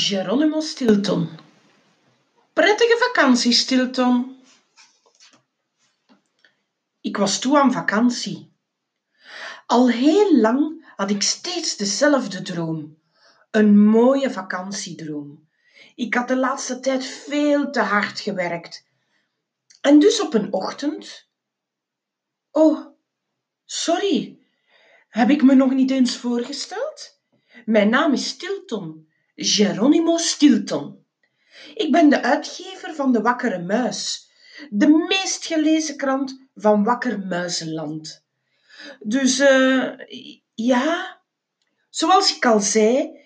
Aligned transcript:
Geronimo 0.00 0.60
Stilton. 0.60 1.28
Prettige 2.52 2.96
vakantie, 2.98 3.52
Stilton. 3.52 4.42
Ik 7.00 7.16
was 7.16 7.38
toe 7.38 7.58
aan 7.58 7.72
vakantie. 7.72 8.52
Al 9.66 9.88
heel 9.88 10.36
lang 10.36 10.92
had 10.96 11.10
ik 11.10 11.22
steeds 11.22 11.76
dezelfde 11.76 12.42
droom. 12.42 12.98
Een 13.50 13.78
mooie 13.78 14.30
vakantiedroom. 14.30 15.48
Ik 15.94 16.14
had 16.14 16.28
de 16.28 16.36
laatste 16.36 16.80
tijd 16.80 17.04
veel 17.04 17.70
te 17.70 17.80
hard 17.80 18.20
gewerkt. 18.20 18.86
En 19.80 19.98
dus 19.98 20.20
op 20.20 20.34
een 20.34 20.52
ochtend. 20.52 21.28
Oh, 22.50 22.86
sorry. 23.64 24.38
Heb 25.08 25.30
ik 25.30 25.42
me 25.42 25.54
nog 25.54 25.70
niet 25.70 25.90
eens 25.90 26.16
voorgesteld? 26.16 27.20
Mijn 27.64 27.88
naam 27.88 28.12
is 28.12 28.28
Stilton, 28.28 29.07
Geronimo 29.40 30.16
Stilton. 30.16 31.04
Ik 31.74 31.92
ben 31.92 32.08
de 32.08 32.22
uitgever 32.22 32.94
van 32.94 33.12
De 33.12 33.20
Wakkere 33.20 33.58
Muis, 33.58 34.30
de 34.70 34.88
meest 35.08 35.44
gelezen 35.44 35.96
krant 35.96 36.48
van 36.54 36.84
Wakker 36.84 37.26
Muizenland. 37.26 38.24
Dus 39.00 39.38
uh, 39.38 39.92
ja, 40.54 41.20
zoals 41.90 42.36
ik 42.36 42.46
al 42.46 42.60
zei, 42.60 43.18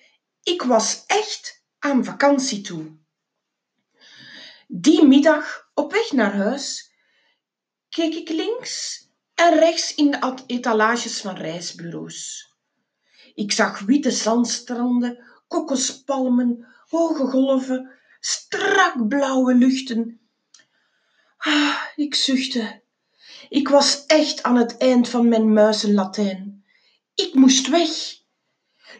ik 0.43 0.63
was 0.63 1.05
echt 1.07 1.65
aan 1.79 2.05
vakantie 2.05 2.61
toe. 2.61 2.97
Die 4.69 5.05
middag, 5.05 5.71
op 5.75 5.93
weg 5.93 6.13
naar 6.13 6.35
huis, 6.35 6.93
keek 7.89 8.15
ik 8.15 8.29
links 8.29 9.07
en 9.35 9.59
rechts 9.59 9.95
in 9.95 10.11
de 10.11 10.35
etalages 10.47 11.21
van 11.21 11.37
reisbureaus. 11.37 12.51
Ik 13.35 13.53
zag 13.53 13.79
witte 13.79 14.11
zandstranden, 14.11 15.32
kokospalmen, 15.53 16.67
hoge 16.89 17.27
golven, 17.27 17.91
strak 18.21 19.09
blauwe 19.09 19.55
luchten. 19.55 20.21
Ah, 21.37 21.77
ik 21.97 22.15
zuchtte. 22.15 22.83
Ik 23.49 23.69
was 23.69 24.07
echt 24.07 24.43
aan 24.43 24.57
het 24.57 24.77
eind 24.77 25.09
van 25.09 25.29
mijn 25.29 25.53
muizenlatijn. 25.53 26.65
Ik 27.15 27.35
moest 27.35 27.69
weg. 27.69 27.91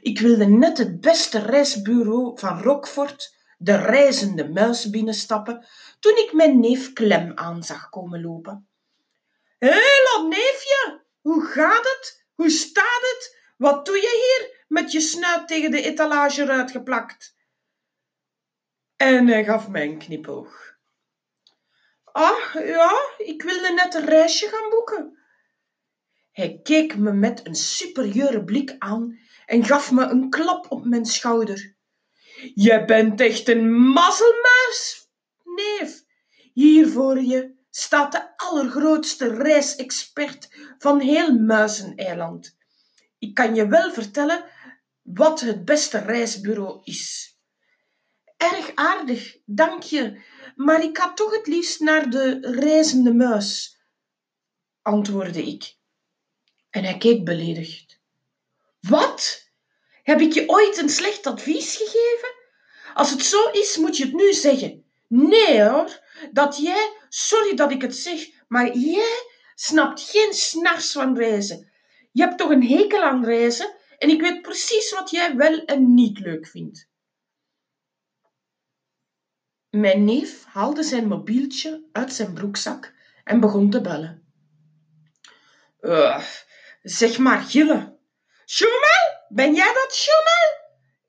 Ik 0.01 0.19
wilde 0.21 0.47
net 0.47 0.79
het 0.79 1.01
beste 1.01 1.39
reisbureau 1.39 2.39
van 2.39 2.63
Rockford, 2.63 3.35
de 3.59 3.77
reizende 3.77 4.49
muis, 4.49 4.91
binnenstappen, 4.91 5.67
toen 6.01 6.17
ik 6.17 6.33
mijn 6.33 6.61
neef 6.61 6.93
Clem 6.93 7.33
aan 7.35 7.63
zag 7.63 7.89
komen 7.89 8.21
lopen. 8.21 8.69
Hé, 9.59 9.69
hey, 9.69 10.27
neefje, 10.29 11.03
hoe 11.21 11.45
gaat 11.45 11.85
het? 11.85 12.25
Hoe 12.35 12.51
staat 12.51 13.01
het? 13.01 13.42
Wat 13.63 13.87
doe 13.87 13.97
je 13.97 14.01
hier 14.23 14.65
met 14.69 14.93
je 14.93 15.01
snuit 15.01 15.49
tegen 15.49 15.71
de 15.71 15.83
etalage 15.83 16.49
uitgeplakt? 16.49 17.37
En 18.97 19.27
hij 19.27 19.45
gaf 19.45 19.69
mij 19.69 19.85
een 19.85 19.99
knipoog. 19.99 20.77
Ah, 22.05 22.55
ja, 22.55 22.93
ik 23.19 23.43
wilde 23.43 23.73
net 23.73 23.95
een 23.95 24.05
reisje 24.05 24.49
gaan 24.49 24.71
boeken. 24.71 25.19
Hij 26.31 26.61
keek 26.63 26.97
me 26.97 27.13
met 27.13 27.47
een 27.47 27.55
superieure 27.55 28.45
blik 28.45 28.75
aan 28.79 29.19
en 29.47 29.65
gaf 29.65 29.93
me 29.93 30.05
een 30.05 30.31
klap 30.31 30.71
op 30.71 30.85
mijn 30.85 31.07
schouder. 31.07 31.75
Je 32.55 32.85
bent 32.85 33.21
echt 33.21 33.49
een 33.49 33.73
mazzelmuis, 33.73 35.09
neef. 35.45 36.05
Hier 36.53 36.89
voor 36.89 37.21
je 37.21 37.55
staat 37.71 38.13
de 38.13 38.37
allergrootste 38.37 39.35
reisexpert 39.35 40.49
van 40.79 41.01
heel 41.01 41.39
Muizeneiland. 41.39 42.61
Ik 43.23 43.35
kan 43.35 43.55
je 43.55 43.67
wel 43.67 43.93
vertellen 43.93 44.45
wat 45.03 45.41
het 45.41 45.65
beste 45.65 45.99
reisbureau 45.99 46.81
is. 46.85 47.37
Erg 48.37 48.75
aardig, 48.75 49.37
dank 49.45 49.83
je, 49.83 50.23
maar 50.57 50.83
ik 50.83 50.99
ga 50.99 51.13
toch 51.13 51.37
het 51.37 51.47
liefst 51.47 51.81
naar 51.81 52.11
de 52.11 52.39
reizende 52.41 53.15
muis, 53.15 53.79
antwoordde 54.83 55.43
ik. 55.43 55.77
En 56.71 56.85
hij 56.85 56.99
keek 56.99 57.25
beledigd. 57.25 58.01
Wat? 58.81 59.51
Heb 60.03 60.21
ik 60.21 60.33
je 60.33 60.49
ooit 60.49 60.77
een 60.77 60.91
slecht 60.91 61.27
advies 61.27 61.77
gegeven? 61.77 62.35
Als 62.95 63.11
het 63.11 63.23
zo 63.23 63.51
is, 63.51 63.77
moet 63.77 63.97
je 63.97 64.05
het 64.05 64.15
nu 64.15 64.33
zeggen. 64.33 64.85
Nee 65.09 65.63
hoor, 65.63 66.01
dat 66.33 66.59
jij, 66.59 66.93
sorry 67.09 67.55
dat 67.55 67.71
ik 67.71 67.83
het 67.83 67.97
zeg, 67.97 68.29
maar 68.49 68.77
jij 68.77 69.27
snapt 69.55 70.01
geen 70.01 70.33
snars 70.33 70.93
van 70.93 71.17
reizen. 71.17 71.72
Je 72.13 72.23
hebt 72.23 72.39
toch 72.39 72.51
een 72.51 72.67
hekel 72.67 73.03
aan 73.03 73.25
reizen 73.25 73.75
en 73.99 74.09
ik 74.09 74.21
weet 74.21 74.43
precies 74.43 74.93
wat 74.93 75.11
jij 75.11 75.37
wel 75.37 75.65
en 75.65 75.95
niet 75.95 76.19
leuk 76.19 76.47
vindt. 76.47 76.91
Mijn 79.71 80.05
neef 80.05 80.45
haalde 80.45 80.83
zijn 80.83 81.09
mobieltje 81.09 81.89
uit 81.93 82.13
zijn 82.13 82.35
broekzak 82.35 82.93
en 83.25 83.41
begon 83.41 83.71
te 83.71 83.81
bellen. 83.81 84.27
Uh, 85.81 86.25
zeg 86.83 87.19
maar, 87.19 87.41
Gille. 87.43 87.99
Schummel, 88.45 89.27
ben 89.29 89.55
jij 89.55 89.73
dat, 89.75 89.95
Schummel? 89.95 90.61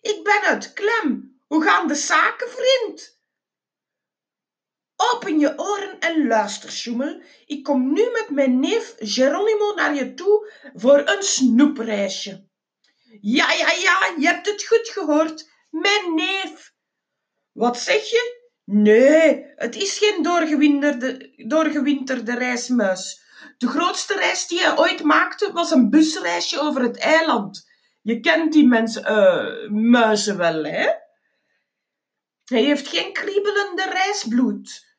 Ik 0.02 0.24
ben 0.24 0.54
het, 0.54 0.74
Klem. 0.74 1.40
Hoe 1.48 1.64
gaan 1.64 1.88
de 1.88 1.96
zaken, 1.96 2.48
vriend? 2.50 3.13
Open 5.12 5.40
je 5.40 5.60
oren 5.60 6.00
en 6.00 6.28
luister, 6.28 6.72
Sjoemel. 6.72 7.22
Ik 7.46 7.64
kom 7.64 7.94
nu 7.94 8.10
met 8.12 8.28
mijn 8.30 8.60
neef 8.60 8.96
Geronimo 8.98 9.74
naar 9.76 9.96
je 9.96 10.14
toe 10.14 10.52
voor 10.74 10.98
een 11.06 11.24
snoepreisje. 11.24 12.48
Ja, 13.22 13.52
ja, 13.52 13.72
ja, 13.72 14.14
je 14.18 14.26
hebt 14.26 14.46
het 14.46 14.66
goed 14.66 14.90
gehoord. 14.90 15.50
Mijn 15.70 16.16
neef. 16.16 16.74
Wat 17.52 17.80
zeg 17.80 18.10
je? 18.10 18.42
Nee, 18.66 19.46
het 19.56 19.76
is 19.76 19.98
geen 19.98 20.24
doorgewinterde, 20.24 21.34
doorgewinterde 21.48 22.36
reismuis. 22.36 23.22
De 23.58 23.68
grootste 23.68 24.16
reis 24.16 24.48
die 24.48 24.60
hij 24.60 24.78
ooit 24.78 25.04
maakte 25.04 25.52
was 25.52 25.72
een 25.72 25.90
busreisje 25.90 26.60
over 26.60 26.82
het 26.82 26.98
eiland. 26.98 27.70
Je 28.02 28.20
kent 28.20 28.54
die 28.54 28.68
mensen, 28.68 29.12
uh, 29.12 29.70
muizen 29.70 30.38
wel, 30.38 30.64
hè? 30.64 30.90
Hij 32.44 32.64
heeft 32.64 32.88
geen 32.88 33.14
kriebelende 33.14 33.90
reisbloed. 33.90 34.93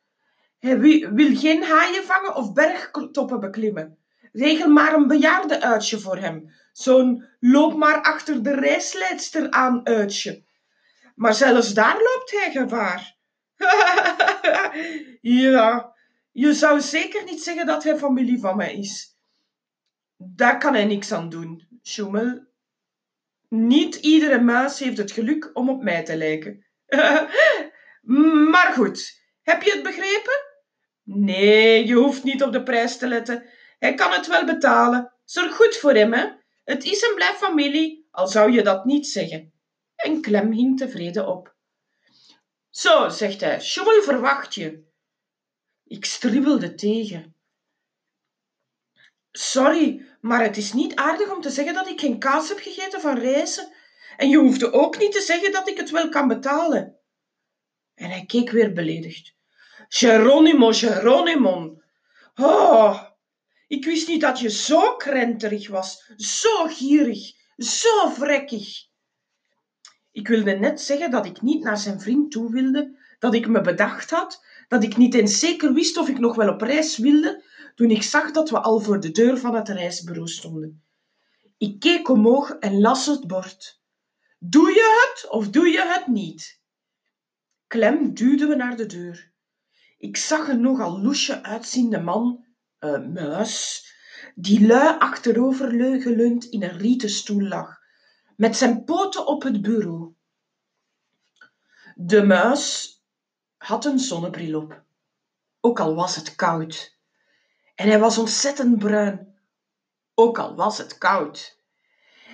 Hij 0.65 0.79
wil 1.13 1.35
geen 1.35 1.63
haaien 1.63 2.03
vangen 2.03 2.35
of 2.35 2.53
bergtoppen 2.53 3.39
beklimmen. 3.39 3.97
Regel 4.31 4.69
maar 4.69 4.93
een 4.93 5.07
bejaarde 5.07 5.61
uitje 5.61 5.99
voor 5.99 6.17
hem. 6.17 6.51
Zo'n 6.71 7.25
loop 7.39 7.75
maar 7.75 8.01
achter 8.01 8.43
de 8.43 8.55
reisleidster 8.55 9.51
aan 9.51 9.85
uitje. 9.85 10.43
Maar 11.15 11.33
zelfs 11.33 11.73
daar 11.73 11.93
loopt 11.93 12.31
hij 12.31 12.51
gevaar. 12.51 13.17
ja, 15.21 15.95
je 16.31 16.53
zou 16.53 16.81
zeker 16.81 17.23
niet 17.23 17.43
zeggen 17.43 17.65
dat 17.65 17.83
hij 17.83 17.97
familie 17.97 18.39
van 18.39 18.57
mij 18.57 18.75
is. 18.75 19.17
Daar 20.17 20.57
kan 20.57 20.73
hij 20.73 20.85
niks 20.85 21.11
aan 21.11 21.29
doen, 21.29 21.67
Schummel. 21.81 22.45
Niet 23.49 23.95
iedere 23.95 24.41
muis 24.41 24.79
heeft 24.79 24.97
het 24.97 25.11
geluk 25.11 25.49
om 25.53 25.69
op 25.69 25.83
mij 25.83 26.03
te 26.03 26.17
lijken. 26.17 26.65
maar 28.51 28.73
goed, 28.73 29.21
heb 29.41 29.61
je 29.61 29.71
het 29.71 29.83
begrepen? 29.83 30.44
Nee, 31.05 31.87
je 31.87 31.93
hoeft 31.93 32.23
niet 32.23 32.43
op 32.43 32.51
de 32.51 32.63
prijs 32.63 32.97
te 32.97 33.07
letten. 33.07 33.49
Hij 33.79 33.93
kan 33.93 34.11
het 34.11 34.27
wel 34.27 34.45
betalen. 34.45 35.13
Zorg 35.25 35.55
goed 35.55 35.77
voor 35.77 35.93
hem, 35.93 36.13
hè. 36.13 36.27
Het 36.63 36.83
is 36.83 37.03
en 37.03 37.15
blijft 37.15 37.37
familie, 37.37 38.07
al 38.11 38.27
zou 38.27 38.51
je 38.51 38.61
dat 38.61 38.85
niet 38.85 39.07
zeggen. 39.07 39.53
En 39.95 40.21
Clem 40.21 40.51
hing 40.51 40.77
tevreden 40.77 41.27
op. 41.27 41.55
Zo, 42.69 43.09
zegt 43.09 43.41
hij, 43.41 43.61
Sjoemel 43.61 44.01
verwacht 44.01 44.55
je. 44.55 44.83
Ik 45.83 46.05
stribbelde 46.05 46.75
tegen. 46.75 47.35
Sorry, 49.31 50.05
maar 50.21 50.43
het 50.43 50.57
is 50.57 50.73
niet 50.73 50.95
aardig 50.95 51.33
om 51.33 51.41
te 51.41 51.49
zeggen 51.49 51.73
dat 51.73 51.87
ik 51.87 51.99
geen 51.99 52.19
kaas 52.19 52.49
heb 52.49 52.57
gegeten 52.57 53.01
van 53.01 53.17
reizen. 53.17 53.73
En 54.17 54.29
je 54.29 54.37
hoefde 54.37 54.71
ook 54.71 54.97
niet 54.97 55.11
te 55.11 55.21
zeggen 55.21 55.51
dat 55.51 55.69
ik 55.69 55.77
het 55.77 55.89
wel 55.89 56.09
kan 56.09 56.27
betalen. 56.27 56.99
En 57.95 58.09
hij 58.09 58.25
keek 58.25 58.49
weer 58.49 58.73
beledigd. 58.73 59.34
Geronimo, 59.89 60.71
Geronimo. 60.71 61.81
Oh, 62.35 63.03
ik 63.67 63.85
wist 63.85 64.07
niet 64.07 64.21
dat 64.21 64.39
je 64.39 64.49
zo 64.49 64.95
krenterig 64.95 65.69
was, 65.69 66.11
zo 66.17 66.65
gierig, 66.67 67.33
zo 67.57 68.09
vrekkig. 68.09 68.87
Ik 70.11 70.27
wilde 70.27 70.51
net 70.51 70.81
zeggen 70.81 71.11
dat 71.11 71.25
ik 71.25 71.41
niet 71.41 71.63
naar 71.63 71.77
zijn 71.77 72.01
vriend 72.01 72.31
toe 72.31 72.51
wilde, 72.51 72.99
dat 73.19 73.33
ik 73.33 73.47
me 73.47 73.61
bedacht 73.61 74.09
had, 74.09 74.45
dat 74.67 74.83
ik 74.83 74.97
niet 74.97 75.13
eens 75.13 75.39
zeker 75.39 75.73
wist 75.73 75.97
of 75.97 76.07
ik 76.07 76.19
nog 76.19 76.35
wel 76.35 76.49
op 76.49 76.61
reis 76.61 76.97
wilde, 76.97 77.43
toen 77.75 77.89
ik 77.89 78.03
zag 78.03 78.31
dat 78.31 78.49
we 78.49 78.59
al 78.59 78.79
voor 78.79 78.99
de 78.99 79.11
deur 79.11 79.37
van 79.37 79.55
het 79.55 79.69
reisbureau 79.69 80.27
stonden. 80.27 80.83
Ik 81.57 81.79
keek 81.79 82.09
omhoog 82.09 82.49
en 82.49 82.81
las 82.81 83.05
het 83.05 83.27
bord. 83.27 83.81
Doe 84.39 84.69
je 84.69 85.13
het 85.13 85.29
of 85.29 85.49
doe 85.49 85.67
je 85.67 85.81
het 85.81 86.07
niet? 86.07 86.61
Klem 87.67 88.13
duwde 88.13 88.47
we 88.47 88.55
naar 88.55 88.77
de 88.77 88.85
deur. 88.85 89.33
Ik 89.97 90.17
zag 90.17 90.47
een 90.47 90.61
nogal 90.61 91.01
loesje 91.01 91.43
uitziende 91.43 91.99
man, 91.99 92.45
uh, 92.79 93.07
muis, 93.07 93.85
die 94.35 94.67
lui 94.67 94.97
achterover 94.99 95.69
geleund 96.01 96.45
in 96.45 96.63
een 96.63 96.77
rieten 96.77 97.09
stoel 97.09 97.41
lag, 97.41 97.79
met 98.35 98.57
zijn 98.57 98.83
poten 98.83 99.27
op 99.27 99.43
het 99.43 99.61
bureau. 99.61 100.13
De 101.95 102.23
muis 102.23 102.93
had 103.57 103.85
een 103.85 103.99
zonnebril 103.99 104.61
op, 104.61 104.83
ook 105.59 105.79
al 105.79 105.95
was 105.95 106.15
het 106.15 106.35
koud. 106.35 106.97
En 107.75 107.87
hij 107.87 107.99
was 107.99 108.17
ontzettend 108.17 108.77
bruin, 108.77 109.39
ook 110.13 110.39
al 110.39 110.55
was 110.55 110.77
het 110.77 110.97
koud. 110.97 111.59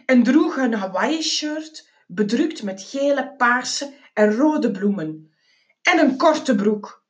En 0.06 0.24
droeg 0.24 0.58
een 0.58 0.74
Hawaii-shirt 0.74 1.90
bedrukt 2.08 2.64
met 2.64 2.82
gele, 2.82 3.36
paarse 3.36 3.94
en 4.14 4.36
rode 4.36 4.72
bloemen. 4.72 5.34
En 5.82 6.00
een 6.00 6.18
korte 6.18 6.56
broek, 6.56 7.01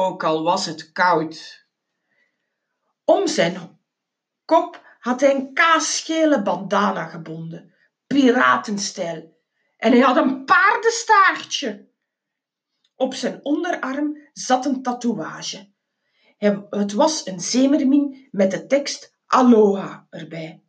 ook 0.00 0.24
al 0.24 0.42
was 0.42 0.66
het 0.66 0.92
koud. 0.92 1.66
Om 3.04 3.26
zijn 3.26 3.80
kop 4.44 4.96
had 4.98 5.20
hij 5.20 5.34
een 5.34 5.52
kaasgele 5.52 6.42
bandana 6.42 7.04
gebonden, 7.04 7.74
piratenstijl. 8.06 9.36
En 9.76 9.92
hij 9.92 10.00
had 10.00 10.16
een 10.16 10.44
paardenstaartje. 10.44 11.88
Op 12.94 13.14
zijn 13.14 13.44
onderarm 13.44 14.28
zat 14.32 14.64
een 14.64 14.82
tatoeage. 14.82 15.72
Het 16.70 16.92
was 16.92 17.26
een 17.26 17.40
zeemermin 17.40 18.28
met 18.30 18.50
de 18.50 18.66
tekst 18.66 19.18
Aloha 19.26 20.06
erbij. 20.10 20.62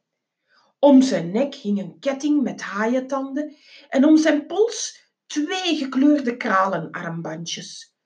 Om 0.79 1.01
zijn 1.01 1.31
nek 1.31 1.55
hing 1.55 1.79
een 1.79 1.99
ketting 1.99 2.43
met 2.43 2.61
haaientanden 2.61 3.55
en 3.89 4.05
om 4.05 4.17
zijn 4.17 4.45
pols 4.45 5.07
twee 5.25 5.75
gekleurde 5.75 6.37
kralenarmbandjes. 6.37 7.97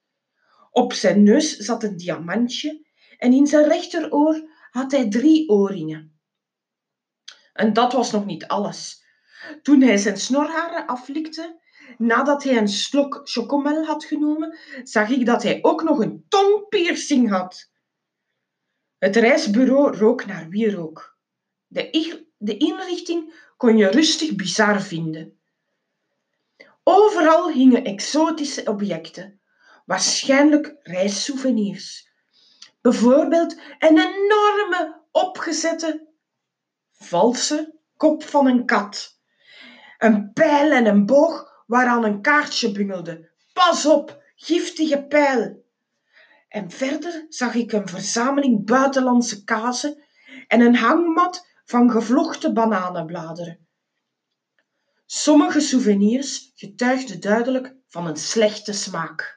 Op 0.74 0.92
zijn 0.92 1.22
neus 1.22 1.56
zat 1.56 1.82
een 1.82 1.96
diamantje 1.96 2.86
en 3.18 3.32
in 3.32 3.46
zijn 3.46 3.68
rechteroor 3.68 4.50
had 4.70 4.92
hij 4.92 5.08
drie 5.08 5.48
oorringen. 5.48 6.18
En 7.52 7.72
dat 7.72 7.92
was 7.92 8.10
nog 8.12 8.26
niet 8.26 8.46
alles. 8.46 9.04
Toen 9.62 9.82
hij 9.82 9.96
zijn 9.96 10.16
snorharen 10.16 10.86
aflikte, 10.86 11.60
nadat 11.98 12.42
hij 12.42 12.56
een 12.56 12.68
slok 12.68 13.20
chocomel 13.24 13.84
had 13.84 14.04
genomen, 14.04 14.58
zag 14.82 15.08
ik 15.08 15.26
dat 15.26 15.42
hij 15.42 15.58
ook 15.62 15.82
nog 15.82 15.98
een 15.98 16.24
tongpiercing 16.28 17.30
had. 17.30 17.70
Het 18.98 19.16
reisbureau 19.16 19.96
rook 19.96 20.26
naar 20.26 20.48
wierook. 20.48 21.18
De, 21.66 22.24
de 22.36 22.56
inrichting 22.56 23.50
kon 23.56 23.76
je 23.76 23.90
rustig 23.90 24.34
bizar 24.34 24.82
vinden. 24.82 25.38
Overal 26.82 27.50
hingen 27.50 27.84
exotische 27.84 28.64
objecten, 28.64 29.40
waarschijnlijk 29.84 30.76
reissouvenirs. 30.82 32.12
Bijvoorbeeld 32.80 33.56
een 33.78 33.98
enorme 33.98 35.00
opgezette, 35.10 36.06
valse 36.92 37.74
kop 37.96 38.24
van 38.24 38.46
een 38.46 38.66
kat. 38.66 39.18
Een 39.98 40.32
pijl 40.32 40.70
en 40.70 40.86
een 40.86 41.06
boog 41.06 41.62
waaraan 41.66 42.04
een 42.04 42.20
kaartje 42.20 42.72
bungelde. 42.72 43.30
Pas 43.52 43.86
op, 43.86 44.22
giftige 44.36 45.04
pijl. 45.04 45.64
En 46.48 46.70
verder 46.70 47.26
zag 47.28 47.54
ik 47.54 47.72
een 47.72 47.88
verzameling 47.88 48.66
buitenlandse 48.66 49.44
kazen 49.44 50.04
en 50.46 50.60
een 50.60 50.76
hangmat 50.76 51.48
van 51.64 51.90
gevlochten 51.90 52.54
bananenbladeren. 52.54 53.66
Sommige 55.06 55.60
souvenirs 55.60 56.52
getuigden 56.54 57.20
duidelijk 57.20 57.74
van 57.88 58.06
een 58.06 58.16
slechte 58.16 58.72
smaak. 58.72 59.33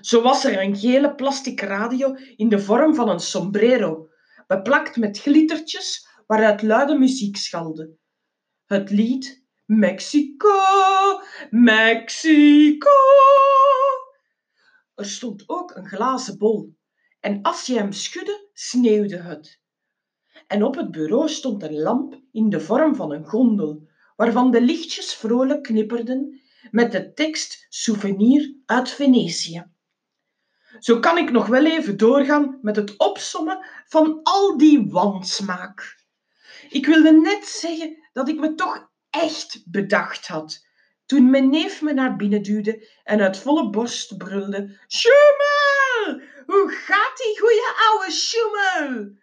Zo 0.00 0.22
was 0.22 0.44
er 0.44 0.62
een 0.62 0.76
gele 0.76 1.14
plastic 1.14 1.60
radio 1.60 2.16
in 2.36 2.48
de 2.48 2.58
vorm 2.58 2.94
van 2.94 3.08
een 3.08 3.20
sombrero, 3.20 4.08
beplakt 4.46 4.96
met 4.96 5.18
glittertjes 5.18 6.08
waaruit 6.26 6.62
luide 6.62 6.98
muziek 6.98 7.36
schalde. 7.36 7.96
Het 8.64 8.90
lied 8.90 9.44
Mexico, 9.64 10.58
Mexico. 11.50 12.90
Er 14.94 15.06
stond 15.06 15.42
ook 15.46 15.76
een 15.76 15.86
glazen 15.86 16.38
bol 16.38 16.74
en 17.20 17.42
als 17.42 17.66
je 17.66 17.74
hem 17.78 17.92
schudde, 17.92 18.48
sneeuwde 18.52 19.16
het. 19.16 19.60
En 20.46 20.64
op 20.64 20.74
het 20.74 20.90
bureau 20.90 21.28
stond 21.28 21.62
een 21.62 21.78
lamp 21.78 22.20
in 22.32 22.48
de 22.48 22.60
vorm 22.60 22.94
van 22.94 23.12
een 23.12 23.24
gondel, 23.24 23.88
waarvan 24.16 24.50
de 24.50 24.60
lichtjes 24.60 25.14
vrolijk 25.14 25.62
knipperden 25.62 26.40
met 26.70 26.92
de 26.92 27.12
tekst 27.12 27.66
Souvenir 27.68 28.54
uit 28.66 28.90
Venetië. 28.90 29.64
Zo 30.80 30.98
kan 30.98 31.18
ik 31.18 31.30
nog 31.30 31.46
wel 31.46 31.66
even 31.66 31.96
doorgaan 31.96 32.58
met 32.62 32.76
het 32.76 32.96
opsommen 32.96 33.66
van 33.88 34.20
al 34.22 34.58
die 34.58 34.86
wansmaak. 34.90 35.98
Ik 36.68 36.86
wilde 36.86 37.12
net 37.12 37.44
zeggen 37.44 38.08
dat 38.12 38.28
ik 38.28 38.38
me 38.38 38.54
toch 38.54 38.90
echt 39.10 39.62
bedacht 39.66 40.26
had 40.26 40.68
toen 41.10 41.30
mijn 41.30 41.50
neef 41.50 41.82
me 41.82 41.92
naar 41.92 42.16
binnen 42.16 42.42
duwde 42.42 42.88
en 43.04 43.20
uit 43.20 43.38
volle 43.38 43.70
borst 43.70 44.16
brulde: 44.16 44.78
Schummel! 44.86 46.22
Hoe 46.46 46.70
gaat 46.70 47.16
die 47.16 47.38
goeie 47.40 47.72
ouwe 47.88 48.10
Schummel? 48.10 49.18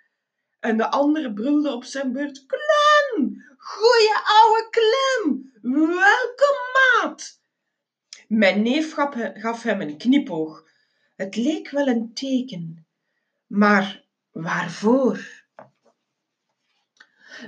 En 0.59 0.77
de 0.77 0.92
andere 0.92 1.33
brulde 1.33 1.71
op 1.74 1.83
zijn 1.83 2.12
beurt: 2.12 2.45
Klem! 2.45 3.44
Goeie 3.57 4.13
ouwe 4.24 4.68
Klem! 4.69 5.51
Welkom, 5.62 6.57
maat! 6.74 7.42
Mijn 8.27 8.62
neef 8.62 8.94
gaf 9.33 9.63
hem 9.63 9.81
een 9.81 9.98
knipoog. 9.98 10.67
Het 11.18 11.36
leek 11.36 11.69
wel 11.69 11.88
een 11.88 12.14
teken. 12.14 12.88
Maar 13.48 14.04
waarvoor? 14.31 15.46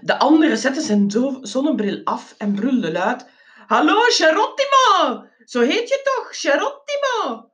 De 0.02 0.20
andere 0.20 0.58
zette 0.58 0.82
zijn 0.82 1.12
zonnebril 1.42 2.02
af 2.04 2.36
en 2.38 2.54
brulde 2.54 2.92
luid: 2.92 3.30
Hallo, 3.68 4.00
Gerottimo! 4.02 5.28
Zo 5.46 5.62
heet 5.62 5.90
je 5.90 6.02
toch, 6.04 6.40
Gerottimo? 6.40 7.52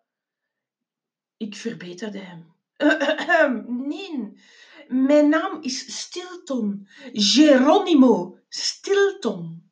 Ik 1.38 1.56
verbeterde 1.56 2.19
hem. 2.19 2.53
nee, 3.88 4.33
mijn 4.88 5.29
naam 5.29 5.62
is 5.62 6.00
Stilton. 6.01 6.88
Geronimo 7.13 8.39
Stilton. 8.47 9.71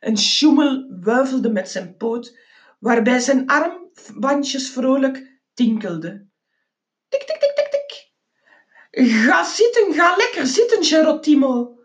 Een 0.00 0.18
sjoemel 0.18 0.86
wuifelde 1.00 1.50
met 1.50 1.70
zijn 1.70 1.96
poot, 1.96 2.38
waarbij 2.78 3.18
zijn 3.18 3.48
armbandjes 3.96 4.70
vrolijk 4.70 5.40
tinkelden. 5.54 6.32
Tik, 7.08 7.22
tik, 7.22 7.40
tik, 7.40 7.54
tik, 7.54 7.70
tik. 7.70 8.12
Ga 9.06 9.44
zitten, 9.44 9.94
ga 9.94 10.16
lekker 10.16 10.46
zitten, 10.46 10.84
Gerottimo. 10.84 11.78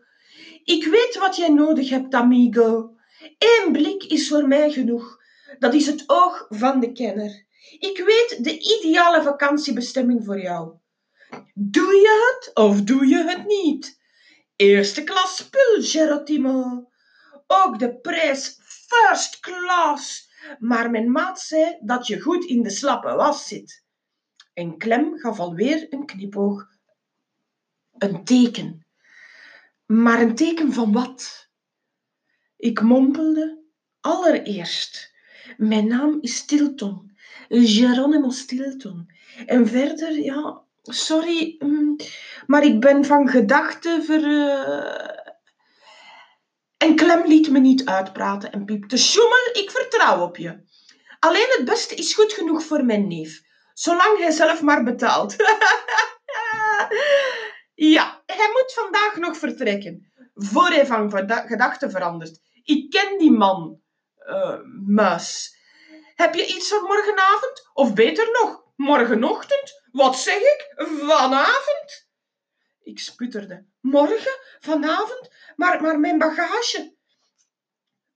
Ik 0.64 0.86
weet 0.86 1.18
wat 1.20 1.36
jij 1.36 1.50
nodig 1.50 1.90
hebt, 1.90 2.14
amigo. 2.14 2.96
Eén 3.38 3.72
blik 3.72 4.04
is 4.04 4.28
voor 4.28 4.48
mij 4.48 4.72
genoeg. 4.72 5.18
Dat 5.60 5.74
is 5.74 5.86
het 5.86 6.04
oog 6.08 6.46
van 6.50 6.80
de 6.80 6.92
kenner. 6.92 7.48
Ik 7.80 7.98
weet 7.98 8.44
de 8.44 8.60
ideale 8.60 9.22
vakantiebestemming 9.22 10.26
voor 10.26 10.40
jou. 10.40 10.74
Doe 11.54 11.94
je 11.94 12.40
het 12.40 12.56
of 12.56 12.82
doe 12.82 13.08
je 13.08 13.24
het 13.24 13.46
niet? 13.46 14.00
Eerste 14.56 15.04
klas 15.04 15.36
spul, 15.36 15.82
Gerottimo. 15.82 16.88
Ook 17.48 17.80
de 17.80 17.96
prijs 18.00 18.60
first 18.88 19.40
class. 19.40 20.29
Maar 20.60 20.90
mijn 20.90 21.12
maat 21.12 21.40
zei 21.40 21.78
dat 21.82 22.08
je 22.08 22.22
goed 22.22 22.46
in 22.46 22.62
de 22.62 22.70
slappe 22.70 23.16
was 23.16 23.48
zit. 23.48 23.84
En 24.54 24.78
Klem 24.78 25.18
gaf 25.18 25.40
alweer 25.40 25.88
een 25.90 26.06
knipoog. 26.06 26.68
Een 27.98 28.24
teken. 28.24 28.86
Maar 29.86 30.22
een 30.22 30.36
teken 30.36 30.74
van 30.74 30.92
wat? 30.92 31.50
Ik 32.58 32.82
mompelde 32.82 33.64
allereerst. 34.00 35.14
Mijn 35.58 35.88
naam 35.88 36.18
is 36.22 36.36
Stilton, 36.36 37.18
Geronimo 37.50 38.30
Stilton. 38.30 39.12
En 39.46 39.68
verder, 39.68 40.20
ja, 40.20 40.62
sorry, 40.84 41.56
mm, 41.60 41.96
maar 42.46 42.64
ik 42.64 42.80
ben 42.80 43.06
van 43.06 43.28
gedachten 43.28 44.04
ver. 44.04 44.24
Uh... 44.24 45.19
En 46.80 46.96
Clem 46.96 47.28
liet 47.28 47.50
me 47.50 47.60
niet 47.60 47.86
uitpraten 47.86 48.52
en 48.52 48.66
piepte: 48.66 48.98
Sjoemel, 48.98 49.50
ik 49.54 49.72
vertrouw 49.72 50.22
op 50.22 50.38
je. 50.38 50.68
Alleen 51.20 51.56
het 51.58 51.66
beste 51.66 51.96
is 51.96 52.14
goed 52.14 52.34
genoeg 52.34 52.64
voor 52.64 52.86
mijn 52.86 53.08
neef, 53.08 53.42
zolang 53.74 54.18
hij 54.18 54.32
zelf 54.32 54.62
maar 54.62 54.84
betaalt. 54.84 55.36
Ja, 57.82 58.24
hij 58.26 58.50
moet 58.52 58.74
vandaag 58.74 59.16
nog 59.16 59.38
vertrekken, 59.38 60.12
voor 60.34 60.68
hij 60.68 60.86
van 60.86 61.12
gedachten 61.48 61.92
verandert. 61.92 62.40
Ik 62.64 62.90
ken 62.90 63.18
die 63.18 63.32
man, 63.32 63.82
uh, 64.28 64.60
muis. 64.86 65.58
Heb 66.16 66.36
je 66.36 66.48
iets 66.48 66.70
voor 66.70 66.82
morgenavond? 66.82 67.70
Of 67.74 67.94
beter 67.94 68.30
nog, 68.42 68.64
morgenochtend? 68.76 69.82
Wat 69.92 70.18
zeg 70.18 70.38
ik? 70.38 70.74
Vanavond? 70.78 72.09
Ik 72.90 73.00
sputterde. 73.00 73.66
Morgen? 73.82 74.40
Vanavond? 74.60 75.30
Maar, 75.56 75.82
maar 75.82 76.00
mijn 76.00 76.18
bagage? 76.18 76.96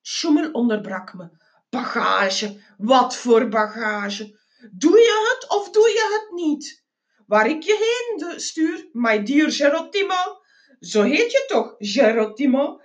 Schummel 0.02 0.52
onderbrak 0.52 1.14
me. 1.14 1.30
Bagage? 1.70 2.62
Wat 2.78 3.16
voor 3.16 3.48
bagage? 3.48 4.40
Doe 4.72 4.98
je 4.98 5.34
het 5.34 5.50
of 5.50 5.70
doe 5.70 5.88
je 5.90 6.20
het 6.20 6.36
niet? 6.36 6.84
waar 7.28 7.50
ik 7.50 7.64
je 7.64 7.78
heen 7.86 8.40
stuur, 8.40 8.90
my 8.92 9.24
dear 9.24 9.52
Gerottimo. 9.52 10.42
Zo 10.80 11.02
heet 11.02 11.32
je 11.32 11.44
toch, 11.48 11.76
Gerottimo? 11.78 12.82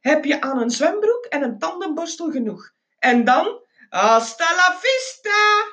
Heb 0.00 0.24
je 0.24 0.40
aan 0.40 0.60
een 0.60 0.70
zwembroek 0.70 1.24
en 1.24 1.42
een 1.42 1.58
tandenborstel 1.58 2.30
genoeg? 2.30 2.70
En 2.98 3.24
dan, 3.24 3.60
hasta 3.88 4.54
la 4.54 4.78
vista! 4.80 5.71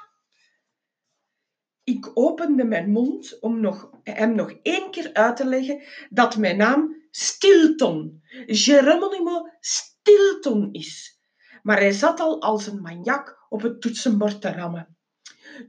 Ik 1.90 2.12
opende 2.14 2.64
mijn 2.64 2.92
mond 2.92 3.40
om 3.40 3.60
nog, 3.60 3.90
hem 4.04 4.36
nog 4.36 4.54
één 4.62 4.92
keer 4.92 5.14
uit 5.14 5.36
te 5.36 5.46
leggen 5.46 5.82
dat 6.10 6.38
mijn 6.38 6.58
naam 6.58 6.96
Stilton, 7.12 8.22
Geronimo 8.46 9.50
Stilton 9.60 10.70
is. 10.72 11.20
Maar 11.64 11.78
hij 11.78 11.92
zat 11.92 12.20
al 12.20 12.42
als 12.42 12.68
een 12.68 12.82
maniak 12.82 13.46
op 13.50 13.62
het 13.62 13.82
toetsenbord 13.82 14.42
te 14.42 14.52
rammen. 14.52 14.98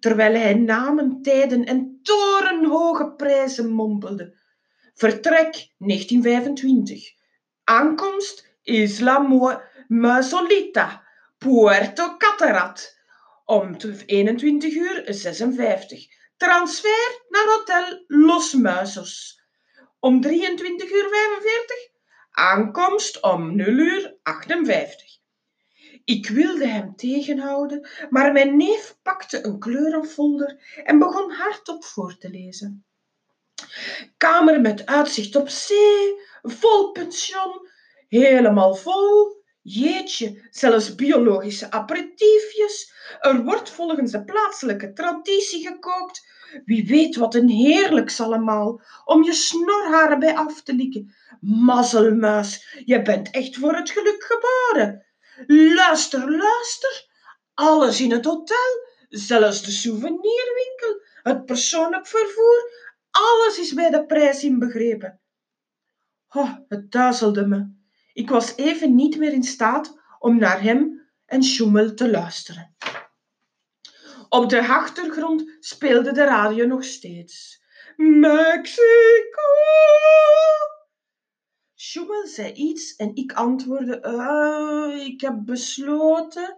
Terwijl 0.00 0.34
hij 0.34 0.54
namen, 0.54 1.22
tijden 1.22 1.64
en 1.64 2.00
torenhoge 2.02 3.12
prijzen 3.12 3.70
mompelde. 3.70 4.36
Vertrek 4.94 5.72
1925. 5.78 7.12
Aankomst 7.64 8.56
Isla 8.62 9.18
Musolita, 9.88 11.02
Puerto 11.38 12.16
Caterat. 12.16 12.99
Om 13.50 13.76
21 14.06 14.74
uur 14.74 15.02
56. 15.06 16.06
Transfer 16.36 17.24
naar 17.28 17.44
Hotel 17.44 18.04
Los 18.06 18.54
Muisos. 18.54 19.42
Om 20.00 20.20
23 20.20 20.90
uur 20.90 21.08
45. 21.08 21.76
Aankomst 22.30 23.22
om 23.22 23.56
0 23.56 23.66
uur 23.66 24.18
58. 24.22 25.18
Ik 26.04 26.28
wilde 26.28 26.66
hem 26.66 26.96
tegenhouden, 26.96 27.88
maar 28.10 28.32
mijn 28.32 28.56
neef 28.56 28.98
pakte 29.02 29.44
een 29.44 29.58
kleurenfolder 29.58 30.80
en 30.84 30.98
begon 30.98 31.30
hardop 31.30 31.84
voor 31.84 32.16
te 32.18 32.30
lezen. 32.30 32.84
Kamer 34.16 34.60
met 34.60 34.86
uitzicht 34.86 35.36
op 35.36 35.48
zee, 35.48 36.14
vol 36.42 36.92
pension, 36.92 37.68
helemaal 38.08 38.74
vol. 38.74 39.38
Jeetje, 39.62 40.48
zelfs 40.50 40.94
biologische 40.94 41.70
aperitiefjes. 41.70 42.98
Er 43.20 43.44
wordt 43.44 43.70
volgens 43.70 44.12
de 44.12 44.24
plaatselijke 44.24 44.92
traditie 44.92 45.66
gekookt. 45.66 46.28
Wie 46.64 46.86
weet 46.86 47.16
wat 47.16 47.34
een 47.34 47.48
heerlijks 47.48 48.20
allemaal, 48.20 48.80
om 49.04 49.24
je 49.24 49.32
snorharen 49.32 50.18
bij 50.18 50.36
af 50.36 50.62
te 50.62 50.74
likken. 50.74 51.14
Mazzelmuis, 51.40 52.80
je 52.84 53.02
bent 53.02 53.30
echt 53.30 53.56
voor 53.56 53.74
het 53.74 53.90
geluk 53.90 54.24
geboren. 54.24 55.04
Luister, 55.46 56.30
luister, 56.30 57.08
alles 57.54 58.00
in 58.00 58.10
het 58.10 58.24
hotel, 58.24 58.86
zelfs 59.08 59.62
de 59.62 59.70
souvenirwinkel, 59.70 61.02
het 61.22 61.44
persoonlijk 61.44 62.06
vervoer, 62.06 62.70
alles 63.10 63.58
is 63.58 63.74
bij 63.74 63.90
de 63.90 64.06
prijs 64.06 64.44
inbegrepen. 64.44 65.20
Oh, 66.28 66.52
het 66.68 66.90
duizelde 66.92 67.46
me. 67.46 67.78
Ik 68.12 68.28
was 68.28 68.56
even 68.56 68.94
niet 68.94 69.18
meer 69.18 69.32
in 69.32 69.42
staat 69.42 69.98
om 70.18 70.38
naar 70.38 70.62
hem 70.62 71.08
en 71.26 71.42
Schummel 71.42 71.94
te 71.94 72.10
luisteren. 72.10 72.74
Op 74.32 74.48
de 74.48 74.66
achtergrond 74.66 75.56
speelde 75.60 76.12
de 76.12 76.24
radio 76.24 76.66
nog 76.66 76.84
steeds. 76.84 77.62
Mexico! 77.96 79.42
Schummel 81.74 82.26
zei 82.26 82.52
iets 82.52 82.96
en 82.96 83.14
ik 83.14 83.32
antwoordde: 83.32 84.00
uh, 84.02 85.06
Ik 85.06 85.20
heb 85.20 85.34
besloten. 85.44 86.56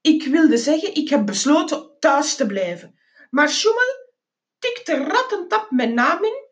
Ik 0.00 0.26
wilde 0.26 0.56
zeggen: 0.56 0.94
Ik 0.94 1.08
heb 1.08 1.26
besloten 1.26 1.96
thuis 1.98 2.36
te 2.36 2.46
blijven. 2.46 2.98
Maar 3.30 3.48
Schummel 3.48 4.10
tikte 4.58 4.96
rattentap 4.96 5.70
mijn 5.70 5.94
naam 5.94 6.24
in, 6.24 6.44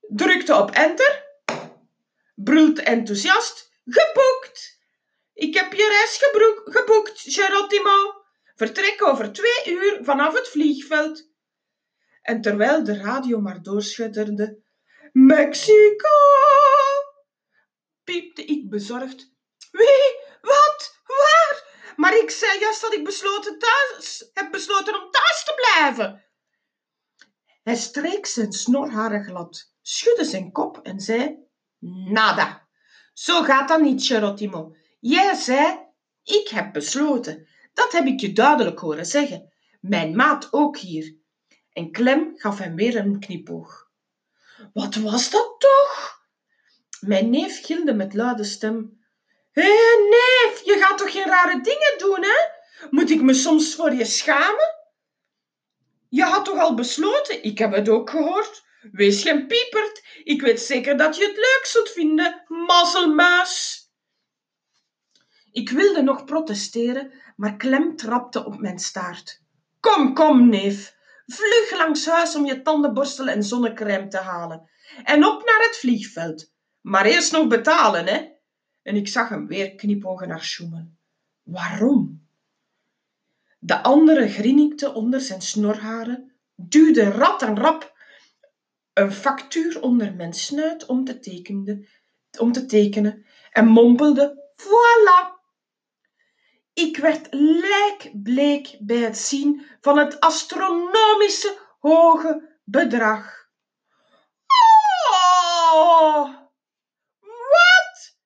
drukte 0.00 0.54
op 0.54 0.70
enter, 0.70 1.24
brult 2.34 2.78
enthousiast: 2.78 3.70
Geboekt! 3.84 4.83
Ik 5.44 5.54
heb 5.54 5.72
je 5.72 5.88
reis 5.88 6.16
geboekt, 6.64 7.20
Gerottimo. 7.20 8.24
Vertrek 8.54 9.02
over 9.02 9.32
twee 9.32 9.74
uur 9.74 9.98
vanaf 10.02 10.34
het 10.34 10.48
vliegveld. 10.48 11.30
En 12.22 12.40
terwijl 12.40 12.84
de 12.84 12.96
radio 12.96 13.40
maar 13.40 13.62
doorschudderde, 13.62 14.62
Mexico! 15.12 16.08
piepte 18.04 18.44
ik 18.44 18.70
bezorgd. 18.70 19.32
Wie? 19.70 20.18
Wat? 20.40 21.00
Waar? 21.06 21.92
Maar 21.96 22.16
ik 22.16 22.30
zei 22.30 22.60
juist 22.60 22.80
dat 22.80 22.92
ik 22.92 23.04
besloten 23.04 23.58
thuis, 23.58 24.30
heb 24.32 24.50
besloten 24.50 25.02
om 25.02 25.10
thuis 25.10 25.44
te 25.44 25.54
blijven. 25.54 26.24
Hij 27.62 27.76
streek 27.76 28.26
zijn 28.26 28.52
snorharen 28.52 29.24
glad, 29.24 29.72
schudde 29.82 30.24
zijn 30.24 30.52
kop 30.52 30.78
en 30.82 31.00
zei: 31.00 31.48
Nada. 32.08 32.68
Zo 33.12 33.42
gaat 33.42 33.68
dat 33.68 33.80
niet, 33.80 34.06
Gerottimo. 34.06 34.74
Jij 35.06 35.34
zei: 35.34 35.78
Ik 36.24 36.48
heb 36.48 36.72
besloten. 36.72 37.48
Dat 37.74 37.92
heb 37.92 38.06
ik 38.06 38.20
je 38.20 38.32
duidelijk 38.32 38.78
horen 38.78 39.06
zeggen. 39.06 39.52
Mijn 39.80 40.16
maat 40.16 40.48
ook 40.50 40.78
hier. 40.78 41.14
En 41.72 41.92
Clem 41.92 42.32
gaf 42.36 42.58
hem 42.58 42.74
weer 42.74 42.96
een 42.96 43.20
knipoog. 43.20 43.90
Wat 44.72 44.94
was 44.94 45.30
dat 45.30 45.54
toch? 45.58 46.20
Mijn 47.00 47.30
neef 47.30 47.64
gilde 47.64 47.94
met 47.94 48.14
luide 48.14 48.44
stem. 48.44 49.04
Hé, 49.52 49.72
neef, 50.10 50.62
je 50.64 50.76
gaat 50.80 50.98
toch 50.98 51.12
geen 51.12 51.26
rare 51.26 51.60
dingen 51.60 51.98
doen, 51.98 52.22
hè? 52.22 52.38
Moet 52.90 53.10
ik 53.10 53.22
me 53.22 53.34
soms 53.34 53.74
voor 53.74 53.92
je 53.94 54.04
schamen? 54.04 54.74
Je 56.08 56.22
had 56.22 56.44
toch 56.44 56.58
al 56.58 56.74
besloten, 56.74 57.42
ik 57.42 57.58
heb 57.58 57.72
het 57.72 57.88
ook 57.88 58.10
gehoord. 58.10 58.62
Wees 58.92 59.22
geen 59.22 59.46
piepert, 59.46 60.04
ik 60.24 60.40
weet 60.40 60.60
zeker 60.60 60.96
dat 60.96 61.16
je 61.16 61.26
het 61.26 61.36
leuk 61.36 61.62
zult 61.62 61.90
vinden, 61.90 62.44
mazzelmuis. 62.48 63.83
Ik 65.54 65.70
wilde 65.70 66.02
nog 66.02 66.24
protesteren, 66.24 67.12
maar 67.36 67.56
Klem 67.56 67.96
trapte 67.96 68.44
op 68.44 68.60
mijn 68.60 68.78
staart. 68.78 69.42
Kom, 69.80 70.14
kom, 70.14 70.48
neef, 70.48 70.96
Vlug 71.26 71.74
langs 71.76 72.06
huis 72.06 72.36
om 72.36 72.44
je 72.44 72.62
tandenborstel 72.62 73.28
en 73.28 73.42
zonnecrème 73.42 74.08
te 74.08 74.18
halen. 74.18 74.68
En 75.04 75.26
op 75.26 75.44
naar 75.44 75.66
het 75.66 75.76
vliegveld. 75.76 76.52
Maar 76.80 77.04
eerst 77.04 77.32
nog 77.32 77.46
betalen, 77.46 78.06
hè? 78.06 78.28
En 78.82 78.96
ik 78.96 79.08
zag 79.08 79.28
hem 79.28 79.46
weer 79.46 79.74
knipogen 79.74 80.28
naar 80.28 80.42
Schummel. 80.42 80.88
Waarom? 81.42 82.28
De 83.58 83.82
andere 83.82 84.28
grinnikte 84.28 84.92
onder 84.92 85.20
zijn 85.20 85.42
snorharen, 85.42 86.32
duwde 86.54 87.10
rat 87.10 87.42
en 87.42 87.56
rap 87.56 87.92
een 88.92 89.12
factuur 89.12 89.82
onder 89.82 90.14
mijn 90.14 90.32
snuit 90.32 90.86
om 90.86 91.04
te, 91.04 91.18
tekenen, 91.18 91.86
om 92.38 92.52
te 92.52 92.66
tekenen 92.66 93.24
en 93.50 93.66
mompelde: 93.66 94.52
Voilà! 94.56 95.33
Ik 96.74 96.96
werd 96.96 97.26
lijkbleek 97.30 98.76
bij 98.80 98.96
het 98.96 99.18
zien 99.18 99.66
van 99.80 99.98
het 99.98 100.20
astronomische 100.20 101.58
hoge 101.78 102.58
bedrag. 102.64 103.48
Oh, 105.72 106.24
wat? 107.28 108.16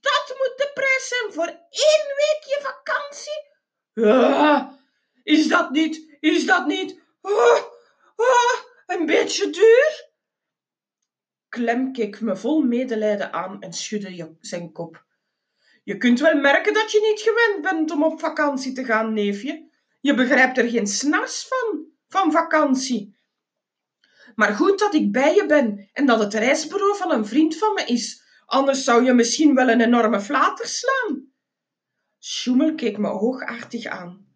Dat 0.00 0.34
moet 0.38 0.54
de 0.56 0.70
prijs 0.74 1.08
zijn 1.08 1.32
voor 1.32 1.46
één 1.70 2.06
weekje 2.16 2.58
vakantie? 2.62 3.50
Ja, 3.92 4.78
is 5.22 5.48
dat 5.48 5.70
niet, 5.70 6.16
is 6.20 6.46
dat 6.46 6.66
niet, 6.66 7.00
oh, 7.20 7.62
oh, 8.16 8.54
een 8.86 9.06
beetje 9.06 9.50
duur? 9.50 10.10
Clem 11.48 11.92
keek 11.92 12.20
me 12.20 12.36
vol 12.36 12.62
medelijden 12.62 13.32
aan 13.32 13.62
en 13.62 13.72
schudde 13.72 14.36
zijn 14.40 14.72
kop. 14.72 15.04
Je 15.82 15.96
kunt 15.96 16.20
wel 16.20 16.34
merken 16.34 16.74
dat 16.74 16.92
je 16.92 17.00
niet 17.00 17.20
gewend 17.20 17.62
bent 17.62 17.90
om 17.90 18.04
op 18.04 18.20
vakantie 18.20 18.72
te 18.72 18.84
gaan, 18.84 19.12
neefje. 19.12 19.70
Je 20.00 20.14
begrijpt 20.14 20.58
er 20.58 20.68
geen 20.68 20.86
snars 20.86 21.48
van, 21.48 21.84
van 22.08 22.32
vakantie. 22.32 23.16
Maar 24.34 24.54
goed 24.54 24.78
dat 24.78 24.94
ik 24.94 25.12
bij 25.12 25.34
je 25.34 25.46
ben 25.46 25.88
en 25.92 26.06
dat 26.06 26.18
het 26.18 26.34
reisbureau 26.34 26.96
van 26.96 27.12
een 27.12 27.26
vriend 27.26 27.58
van 27.58 27.74
me 27.74 27.84
is. 27.84 28.22
Anders 28.46 28.84
zou 28.84 29.04
je 29.04 29.12
misschien 29.12 29.54
wel 29.54 29.68
een 29.68 29.80
enorme 29.80 30.20
flater 30.20 30.66
slaan. 30.66 31.32
Schummel 32.18 32.74
keek 32.74 32.98
me 32.98 33.08
hoogaardig 33.08 33.86
aan. 33.86 34.26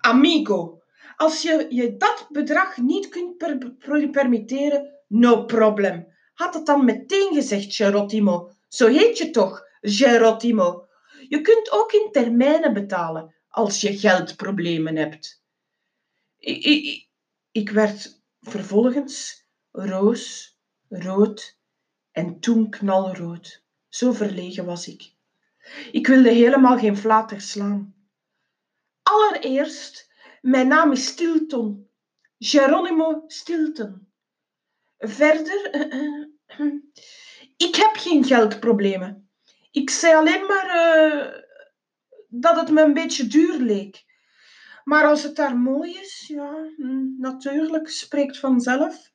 Amigo, 0.00 0.82
als 1.16 1.42
je 1.42 1.66
je 1.68 1.96
dat 1.96 2.26
bedrag 2.30 2.76
niet 2.76 3.08
kunt 3.08 3.36
per 3.36 4.10
permitteren, 4.10 5.02
no 5.08 5.44
problem. 5.44 6.06
Had 6.34 6.54
het 6.54 6.66
dan 6.66 6.84
meteen 6.84 7.34
gezegd, 7.34 7.74
Gerottimo. 7.74 8.50
Zo 8.68 8.86
heet 8.86 9.18
je 9.18 9.30
toch, 9.30 9.62
Gerottimo. 9.80 10.83
Je 11.28 11.40
kunt 11.40 11.70
ook 11.70 11.92
in 11.92 12.08
termijnen 12.12 12.72
betalen 12.72 13.34
als 13.48 13.80
je 13.80 13.98
geldproblemen 13.98 14.96
hebt. 14.96 15.42
Ik, 16.38 16.64
ik, 16.64 17.08
ik 17.52 17.70
werd 17.70 18.22
vervolgens 18.40 19.46
roos, 19.70 20.56
rood 20.88 21.58
en 22.12 22.40
toen 22.40 22.70
knalrood. 22.70 23.62
Zo 23.88 24.12
verlegen 24.12 24.64
was 24.64 24.88
ik. 24.88 25.12
Ik 25.92 26.06
wilde 26.06 26.30
helemaal 26.30 26.78
geen 26.78 26.96
flater 26.96 27.40
slaan. 27.40 27.94
Allereerst, 29.02 30.12
mijn 30.40 30.68
naam 30.68 30.92
is 30.92 31.06
Stilton. 31.06 31.88
Geronimo 32.38 33.24
Stilton. 33.26 34.08
Verder, 34.98 35.70
ik 37.66 37.74
heb 37.74 37.96
geen 37.96 38.24
geldproblemen. 38.24 39.23
Ik 39.74 39.90
zei 39.90 40.14
alleen 40.14 40.46
maar 40.46 40.68
eh, 40.68 41.40
dat 42.28 42.56
het 42.56 42.70
me 42.70 42.82
een 42.82 42.94
beetje 42.94 43.26
duur 43.26 43.58
leek. 43.58 44.04
Maar 44.84 45.04
als 45.04 45.22
het 45.22 45.36
daar 45.36 45.56
mooi 45.56 45.98
is, 45.98 46.24
ja, 46.26 46.52
hm, 46.76 47.20
natuurlijk, 47.20 47.88
spreekt 47.88 48.38
vanzelf. 48.38 49.10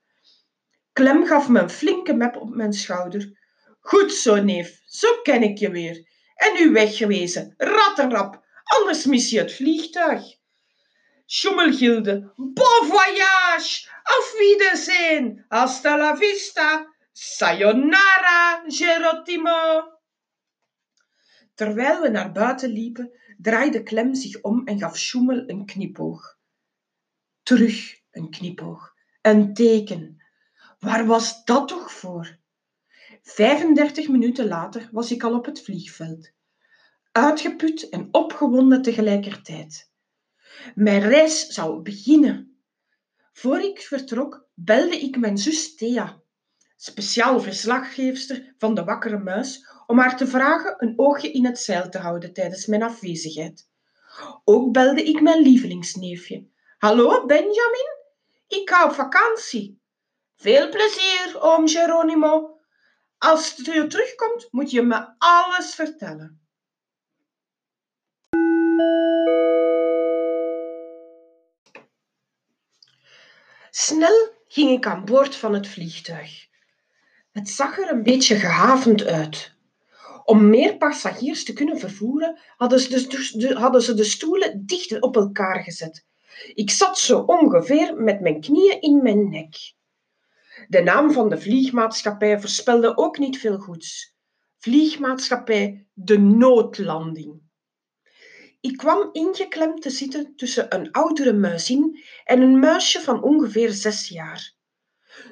Clem 0.94 1.26
gaf 1.26 1.50
me 1.50 1.60
een 1.60 1.70
flinke 1.70 2.14
mep 2.14 2.36
op 2.36 2.56
mijn 2.56 2.74
schouder. 2.74 3.32
Goed 3.80 4.14
zo, 4.14 4.36
neef, 4.36 4.82
zo 4.86 5.08
ken 5.24 5.44
ik 5.44 5.58
je 5.58 5.72
weer. 5.72 6.08
En 6.36 6.54
nu 6.54 6.72
weggewezen, 6.72 7.54
rattenrap, 7.58 8.44
anders 8.64 9.06
mis 9.06 9.30
je 9.30 9.40
het 9.40 9.54
vliegtuig. 9.54 10.24
Schommelgilde, 11.26 12.34
bon 12.36 12.88
voyage, 12.88 13.90
auf 14.04 14.36
Wiedersehen, 14.38 15.46
hasta 15.48 15.98
la 15.98 16.18
vista, 16.18 16.88
sayonara, 17.12 18.64
Geronimo. 18.68 19.99
Terwijl 21.60 22.02
we 22.02 22.10
naar 22.10 22.32
buiten 22.32 22.70
liepen, 22.70 23.12
draaide 23.38 23.84
Clem 23.84 24.16
zich 24.16 24.42
om 24.42 24.66
en 24.66 24.80
gaf 24.80 24.98
Schoemel 24.98 25.50
een 25.50 25.66
knipoog. 25.66 26.38
Terug 27.44 28.02
een 28.12 28.30
knipoog, 28.30 28.94
een 29.22 29.54
teken. 29.54 30.24
Waar 30.80 31.06
was 31.06 31.44
dat 31.44 31.68
toch 31.68 31.92
voor? 31.92 32.38
35 33.22 34.08
minuten 34.08 34.48
later 34.48 34.90
was 34.92 35.12
ik 35.12 35.24
al 35.24 35.34
op 35.34 35.46
het 35.46 35.62
vliegveld. 35.62 36.32
Uitgeput 37.12 37.90
en 37.90 38.08
opgewonden 38.12 38.82
tegelijkertijd. 38.82 39.92
Mijn 40.76 41.02
reis 41.02 41.48
zou 41.48 41.82
beginnen. 41.82 42.62
Voor 43.34 43.60
ik 43.60 43.80
vertrok, 43.80 44.48
belde 44.54 45.00
ik 45.00 45.18
mijn 45.18 45.38
zus 45.38 45.76
Thea, 45.76 46.22
speciaal 46.76 47.40
verslaggeefster 47.40 48.54
van 48.58 48.76
de 48.76 48.84
Wakkere 48.84 49.18
Muis, 49.18 49.68
om 49.90 50.00
haar 50.00 50.18
te 50.18 50.28
vragen 50.28 50.76
een 50.78 50.94
oogje 50.96 51.32
in 51.32 51.46
het 51.46 51.60
zeil 51.60 51.90
te 51.90 51.98
houden 51.98 52.34
tijdens 52.34 52.66
mijn 52.66 52.84
afwezigheid. 52.84 53.68
Ook 54.44 54.72
belde 54.72 55.04
ik 55.04 55.22
mijn 55.22 55.42
lievelingsneefje. 55.42 56.48
Hallo, 56.78 57.26
Benjamin? 57.26 57.98
Ik 58.48 58.70
ga 58.70 58.86
op 58.86 58.94
vakantie. 58.94 59.82
Veel 60.36 60.70
plezier, 60.70 61.42
oom 61.42 61.68
Geronimo. 61.68 62.60
Als 63.18 63.56
je 63.56 63.88
terugkomt, 63.88 64.48
moet 64.52 64.72
je 64.72 64.82
me 64.82 65.08
alles 65.18 65.76
vertellen. 65.76 66.42
Snel 73.70 74.34
ging 74.48 74.70
ik 74.72 74.86
aan 74.86 75.06
boord 75.06 75.36
van 75.36 75.54
het 75.54 75.68
vliegtuig. 75.68 76.48
Het 77.32 77.50
zag 77.50 77.80
er 77.80 77.92
een 77.92 78.04
beetje 78.04 78.36
gehavend 78.36 79.04
uit. 79.04 79.58
Om 80.30 80.50
meer 80.50 80.78
passagiers 80.78 81.44
te 81.44 81.54
kunnen 81.54 81.80
vervoeren, 81.80 82.40
hadden 82.58 82.80
ze 82.80 82.90
de, 83.38 83.54
hadden 83.54 83.82
ze 83.82 83.94
de 83.94 84.04
stoelen 84.04 84.66
dicht 84.66 85.02
op 85.02 85.16
elkaar 85.16 85.64
gezet. 85.64 86.06
Ik 86.54 86.70
zat 86.70 87.00
zo 87.00 87.20
ongeveer 87.20 87.96
met 87.96 88.22
mijn 88.22 88.42
knieën 88.42 88.82
in 88.82 89.02
mijn 89.02 89.30
nek. 89.30 89.74
De 90.68 90.82
naam 90.82 91.12
van 91.12 91.30
de 91.30 91.42
vliegmaatschappij 91.42 92.40
voorspelde 92.40 92.98
ook 92.98 93.18
niet 93.18 93.40
veel 93.40 93.58
goeds. 93.58 94.16
Vliegmaatschappij 94.58 95.88
De 95.94 96.18
Noodlanding. 96.20 97.42
Ik 98.62 98.78
kwam 98.78 99.10
ingeklemd 99.12 99.82
te 99.82 99.90
zitten 99.90 100.36
tussen 100.36 100.76
een 100.76 100.92
oudere 100.92 101.34
muizin 101.34 102.04
en 102.24 102.42
een 102.42 102.60
muisje 102.60 103.02
van 103.02 103.24
ongeveer 103.24 103.72
zes 103.72 104.08
jaar. 104.08 104.54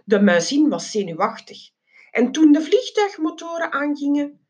De 0.06 0.20
muizin 0.20 0.70
was 0.70 0.92
zenuwachtig 0.92 1.70
en 2.12 2.32
toen 2.32 2.52
de 2.52 2.62
vliegtuigmotoren 2.62 3.72
aangingen, 3.72 4.47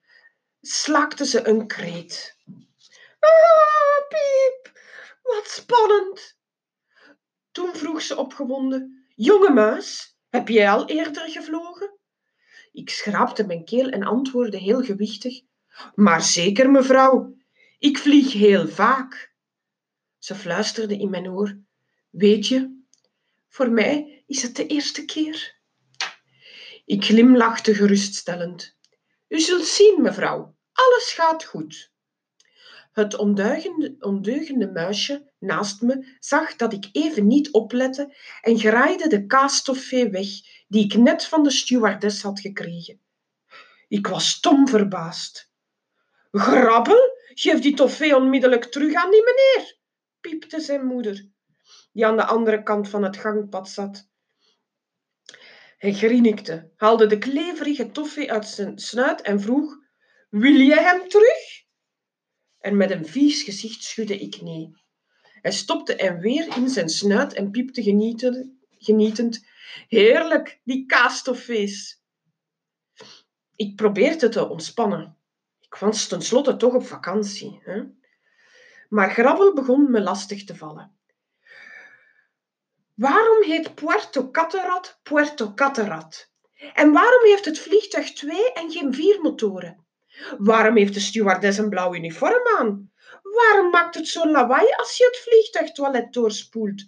slaakte 0.69 1.25
ze 1.25 1.47
een 1.47 1.67
kreet. 1.67 2.37
Ah, 3.19 4.07
piep, 4.09 4.79
wat 5.23 5.47
spannend. 5.47 6.37
Toen 7.51 7.75
vroeg 7.75 8.01
ze 8.01 8.17
opgewonden, 8.17 9.05
jonge 9.15 9.53
muis, 9.53 10.17
heb 10.29 10.47
jij 10.47 10.69
al 10.69 10.87
eerder 10.87 11.29
gevlogen? 11.29 11.99
Ik 12.71 12.89
schraapte 12.89 13.45
mijn 13.45 13.65
keel 13.65 13.89
en 13.89 14.03
antwoordde 14.03 14.57
heel 14.57 14.83
gewichtig. 14.83 15.41
Maar 15.95 16.21
zeker, 16.21 16.69
mevrouw. 16.69 17.35
Ik 17.79 17.97
vlieg 17.97 18.33
heel 18.33 18.67
vaak. 18.67 19.33
Ze 20.17 20.35
fluisterde 20.35 20.97
in 20.97 21.09
mijn 21.09 21.27
oor. 21.27 21.57
Weet 22.09 22.47
je, 22.47 22.83
voor 23.49 23.71
mij 23.71 24.23
is 24.27 24.41
het 24.41 24.55
de 24.55 24.67
eerste 24.67 25.05
keer. 25.05 25.55
Ik 26.85 27.03
glimlachte 27.03 27.75
geruststellend. 27.75 28.77
U 29.27 29.39
zult 29.39 29.65
zien, 29.65 30.01
mevrouw, 30.01 30.56
alles 30.77 31.11
gaat 31.13 31.43
goed. 31.43 31.91
Het 32.91 33.15
ondeugende, 33.15 33.95
ondeugende 33.99 34.71
muisje 34.71 35.31
naast 35.39 35.81
me 35.81 36.15
zag 36.19 36.55
dat 36.55 36.73
ik 36.73 36.89
even 36.91 37.27
niet 37.27 37.51
oplette 37.51 38.15
en 38.41 38.59
graaide 38.59 39.07
de 39.07 39.25
kaastoffee 39.25 40.09
weg 40.09 40.27
die 40.67 40.83
ik 40.83 40.93
net 40.93 41.25
van 41.25 41.43
de 41.43 41.51
stewardess 41.51 42.21
had 42.21 42.39
gekregen. 42.39 43.01
Ik 43.87 44.07
was 44.07 44.29
stom 44.29 44.67
verbaasd. 44.67 45.51
Grabbel, 46.31 47.17
geef 47.33 47.59
die 47.59 47.75
toffee 47.75 48.15
onmiddellijk 48.15 48.65
terug 48.65 48.93
aan 48.93 49.11
die 49.11 49.23
meneer, 49.23 49.77
piepte 50.21 50.59
zijn 50.59 50.85
moeder, 50.85 51.29
die 51.91 52.05
aan 52.05 52.17
de 52.17 52.25
andere 52.25 52.63
kant 52.63 52.89
van 52.89 53.03
het 53.03 53.17
gangpad 53.17 53.69
zat. 53.69 54.09
Hij 55.77 55.93
grinnikte, 55.93 56.71
haalde 56.75 57.07
de 57.07 57.17
kleverige 57.17 57.91
toffee 57.91 58.31
uit 58.31 58.47
zijn 58.47 58.79
snuit 58.79 59.21
en 59.21 59.41
vroeg: 59.41 59.77
Wil 60.29 60.55
jij 60.55 60.83
hem 60.83 61.09
terug? 61.09 61.65
En 62.59 62.77
met 62.77 62.91
een 62.91 63.05
vies 63.05 63.43
gezicht 63.43 63.83
schudde 63.83 64.17
ik 64.17 64.41
nee. 64.41 64.71
Hij 65.41 65.51
stopte 65.51 65.93
hem 65.97 66.19
weer 66.19 66.55
in 66.55 66.69
zijn 66.69 66.89
snuit 66.89 67.33
en 67.33 67.51
piepte 67.51 67.83
genietend, 68.77 69.45
Heerlijk, 69.87 70.59
die 70.63 70.85
kaastoffees. 70.85 72.01
Ik 73.55 73.75
probeerde 73.75 74.29
te 74.29 74.49
ontspannen. 74.49 75.17
Ik 75.59 75.75
was 75.75 76.07
tenslotte 76.07 76.57
toch 76.57 76.73
op 76.73 76.85
vakantie. 76.85 77.59
Hè? 77.63 77.83
Maar 78.89 79.11
grabbel 79.11 79.53
begon 79.53 79.91
me 79.91 80.01
lastig 80.01 80.43
te 80.43 80.55
vallen. 80.55 80.97
Waarom 82.93 83.43
heet 83.43 83.75
Puerto 83.75 84.31
Catterat 84.31 84.99
Puerto 85.03 85.53
Catterat? 85.53 86.31
En 86.73 86.91
waarom 86.91 87.23
heeft 87.23 87.45
het 87.45 87.59
vliegtuig 87.59 88.13
twee 88.13 88.53
en 88.53 88.71
geen 88.71 88.93
vier 88.93 89.21
motoren? 89.21 89.86
Waarom 90.37 90.77
heeft 90.77 90.93
de 90.93 90.99
stewardess 90.99 91.57
een 91.57 91.69
blauw 91.69 91.95
uniform 91.95 92.57
aan? 92.59 92.91
Waarom 93.21 93.69
maakt 93.69 93.95
het 93.95 94.07
zo'n 94.07 94.31
lawaai 94.31 94.67
als 94.77 94.97
je 94.97 95.05
het 95.05 95.17
vliegtuigtoilet 95.17 96.13
doorspoelt? 96.13 96.85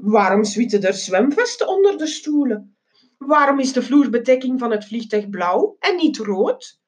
Waarom 0.00 0.44
zwieten 0.44 0.82
er 0.82 0.94
zwemvesten 0.94 1.68
onder 1.68 1.98
de 1.98 2.06
stoelen? 2.06 2.76
Waarom 3.18 3.58
is 3.58 3.72
de 3.72 3.82
vloerbedekking 3.82 4.58
van 4.58 4.70
het 4.70 4.86
vliegtuig 4.86 5.28
blauw 5.28 5.76
en 5.78 5.96
niet 5.96 6.18
rood? 6.18 6.80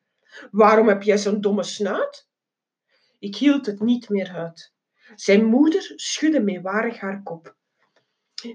Waarom 0.50 0.88
heb 0.88 1.02
jij 1.02 1.18
zo'n 1.18 1.40
domme 1.40 1.62
snuit? 1.62 2.28
Ik 3.18 3.36
hield 3.36 3.66
het 3.66 3.80
niet 3.80 4.08
meer 4.08 4.30
uit. 4.30 4.72
Zijn 5.14 5.44
moeder 5.44 5.92
schudde 5.96 6.40
meewarig 6.40 7.00
haar 7.00 7.22
kop. 7.22 7.56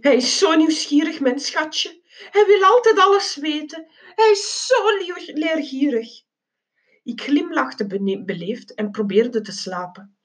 Hij 0.01 0.15
is 0.15 0.37
zo 0.37 0.55
nieuwsgierig, 0.55 1.19
mijn 1.19 1.39
schatje. 1.39 2.01
Hij 2.31 2.45
wil 2.45 2.63
altijd 2.63 2.99
alles 2.99 3.35
weten. 3.35 3.87
Hij 4.15 4.31
is 4.31 4.65
zo 4.65 4.75
leergierig. 5.33 6.25
Ik 7.07 7.21
glimlachte 7.21 7.87
beleefd 8.25 8.73
en 8.73 8.91
probeerde 8.91 9.41
te 9.41 9.51
slapen. 9.51 10.17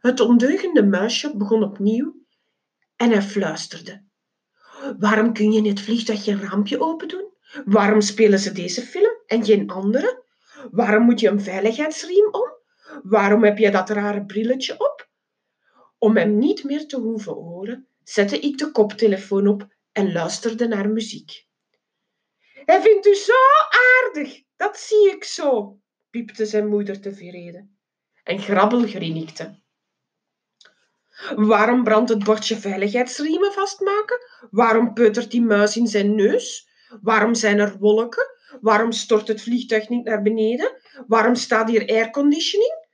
Het 0.00 0.20
ondeugende 0.20 0.82
muisje 0.82 1.36
begon 1.36 1.62
opnieuw 1.62 2.14
en 2.96 3.10
hij 3.10 3.22
fluisterde. 3.22 4.04
Waarom 4.98 5.32
kun 5.32 5.52
je 5.52 5.58
in 5.58 5.66
het 5.66 5.80
vliegtuig 5.80 6.24
geen 6.24 6.40
raampje 6.40 6.80
open 6.80 7.08
doen? 7.08 7.32
Waarom 7.64 8.00
spelen 8.00 8.38
ze 8.38 8.52
deze 8.52 8.82
film 8.82 9.12
en 9.26 9.44
geen 9.44 9.70
andere? 9.70 10.24
Waarom 10.70 11.04
moet 11.04 11.20
je 11.20 11.28
een 11.28 11.40
veiligheidsriem 11.40 12.28
om? 12.30 12.52
Waarom 13.02 13.44
heb 13.44 13.58
je 13.58 13.70
dat 13.70 13.90
rare 13.90 14.24
brilletje 14.24 14.72
op? 14.72 15.08
Om 15.98 16.16
hem 16.16 16.38
niet 16.38 16.64
meer 16.64 16.86
te 16.86 16.96
hoeven 16.96 17.32
horen, 17.32 17.88
zette 18.04 18.38
ik 18.38 18.58
de 18.58 18.70
koptelefoon 18.70 19.46
op 19.46 19.68
en 19.92 20.12
luisterde 20.12 20.66
naar 20.66 20.88
muziek. 20.88 21.46
Hij 22.64 22.82
vindt 22.82 23.06
u 23.06 23.14
zo 23.14 23.32
aardig, 24.04 24.42
dat 24.56 24.76
zie 24.76 25.10
ik 25.10 25.24
zo, 25.24 25.80
piepte 26.12 26.46
zijn 26.46 26.68
moeder 26.68 27.00
tevreden. 27.00 27.78
En 28.24 28.38
Grabbel 28.38 28.86
grinnikte. 28.86 29.60
Waarom 31.36 31.84
brandt 31.84 32.10
het 32.10 32.24
bordje 32.24 32.56
veiligheidsriemen 32.56 33.52
vastmaken? 33.52 34.18
Waarom 34.50 34.92
peutert 34.92 35.30
die 35.30 35.42
muis 35.42 35.76
in 35.76 35.86
zijn 35.86 36.14
neus? 36.14 36.68
Waarom 37.02 37.34
zijn 37.34 37.58
er 37.58 37.78
wolken? 37.78 38.26
Waarom 38.60 38.92
stort 38.92 39.28
het 39.28 39.42
vliegtuig 39.42 39.88
niet 39.88 40.04
naar 40.04 40.22
beneden? 40.22 40.76
Waarom 41.06 41.34
staat 41.34 41.68
hier 41.68 41.88
airconditioning? 41.88 42.86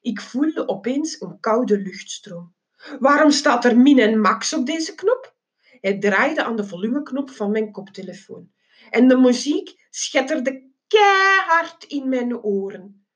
Ik 0.00 0.20
voelde 0.20 0.68
opeens 0.68 1.20
een 1.20 1.40
koude 1.40 1.78
luchtstroom. 1.78 2.54
Waarom 2.98 3.30
staat 3.30 3.64
er 3.64 3.78
min 3.78 3.98
en 3.98 4.20
max 4.20 4.52
op 4.52 4.66
deze 4.66 4.94
knop? 4.94 5.34
Hij 5.80 5.98
draaide 5.98 6.44
aan 6.44 6.56
de 6.56 6.66
volumeknop 6.66 7.30
van 7.30 7.50
mijn 7.50 7.72
koptelefoon. 7.72 8.50
En 8.90 9.08
de 9.08 9.16
muziek 9.16 9.86
schetterde 9.90 10.66
keihard 10.88 11.84
in 11.84 12.08
mijn 12.08 12.42
oren. 12.42 13.06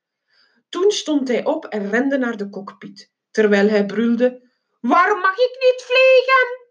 Toen 0.69 0.91
stond 0.91 1.27
hij 1.27 1.45
op 1.45 1.65
en 1.65 1.89
rende 1.89 2.17
naar 2.17 2.37
de 2.37 2.49
cockpit, 2.49 3.11
terwijl 3.31 3.69
hij 3.69 3.85
brulde: 3.85 4.49
Waarom 4.79 5.19
mag 5.19 5.37
ik 5.37 5.57
niet 5.59 5.83
vliegen? 5.85 6.69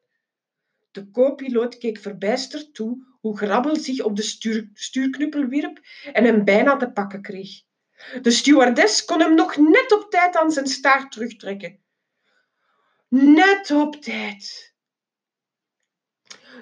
De 0.91 1.11
co-piloot 1.11 1.79
keek 1.79 1.99
verbijsterd 1.99 2.75
toe 2.75 3.09
hoe 3.21 3.37
Grabbel 3.37 3.77
zich 3.77 4.03
op 4.03 4.17
de 4.17 4.23
stuur, 4.23 4.71
stuurknuppel 4.75 5.45
wierp 5.45 5.81
en 6.13 6.25
hem 6.25 6.45
bijna 6.45 6.77
te 6.77 6.91
pakken 6.91 7.23
kreeg. 7.23 7.63
De 8.23 8.31
stewardess 8.31 9.05
kon 9.05 9.21
hem 9.21 9.35
nog 9.35 9.57
net 9.57 9.93
op 9.93 10.11
tijd 10.11 10.37
aan 10.37 10.53
zijn 10.53 10.67
staart 10.67 11.13
terugtrekken. 11.13 11.81
Net 13.09 13.71
op 13.71 14.03
tijd. 14.03 14.75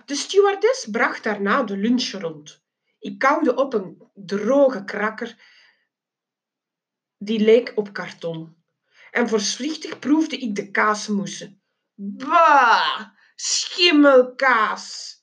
De 0.05 0.15
stewardess 0.15 0.89
bracht 0.91 1.23
daarna 1.23 1.63
de 1.63 1.77
lunch 1.77 2.11
rond. 2.11 2.63
Ik 2.99 3.19
kauwde 3.19 3.55
op 3.55 3.75
een 3.75 4.11
droge 4.15 4.85
krakker 4.85 5.57
die 7.19 7.41
leek 7.41 7.73
op 7.75 7.93
karton. 7.93 8.57
En 9.11 9.29
voorzichtig 9.29 9.99
proefde 9.99 10.37
ik 10.37 10.55
de 10.55 10.71
kaasmoesen. 10.71 11.63
Bah, 11.95 13.01
schimmelkaas! 13.35 15.17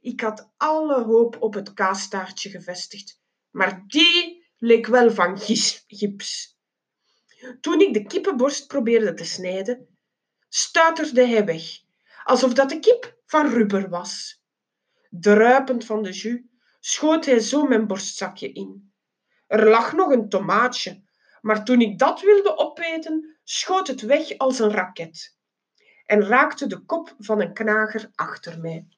Ik 0.00 0.20
had 0.20 0.52
alle 0.56 1.02
hoop 1.02 1.42
op 1.42 1.54
het 1.54 1.74
kaastaartje 1.74 2.50
gevestigd, 2.50 3.20
maar 3.50 3.84
die 3.86 4.46
leek 4.58 4.86
wel 4.86 5.10
van 5.10 5.38
gips. 5.86 6.58
Toen 7.60 7.80
ik 7.80 7.94
de 7.94 8.06
kippenborst 8.06 8.66
probeerde 8.66 9.14
te 9.14 9.24
snijden, 9.24 9.98
stuiterde 10.48 11.26
hij 11.26 11.44
weg, 11.44 11.62
alsof 12.24 12.52
dat 12.52 12.68
de 12.68 12.78
kip 12.78 13.18
van 13.26 13.48
rubber 13.48 13.88
was. 13.88 14.42
Druipend 15.10 15.84
van 15.84 16.02
de 16.02 16.12
jus 16.12 16.40
schoot 16.86 17.24
hij 17.24 17.38
zo 17.38 17.66
mijn 17.66 17.86
borstzakje 17.86 18.52
in. 18.52 18.92
Er 19.46 19.68
lag 19.68 19.92
nog 19.92 20.10
een 20.10 20.28
tomaatje, 20.28 21.02
maar 21.40 21.64
toen 21.64 21.80
ik 21.80 21.98
dat 21.98 22.20
wilde 22.20 22.56
opeten, 22.56 23.38
schoot 23.44 23.86
het 23.86 24.00
weg 24.00 24.38
als 24.38 24.58
een 24.58 24.70
raket 24.70 25.36
en 26.04 26.22
raakte 26.22 26.66
de 26.66 26.78
kop 26.78 27.14
van 27.18 27.40
een 27.40 27.52
knager 27.52 28.10
achter 28.14 28.60
mij. 28.60 28.88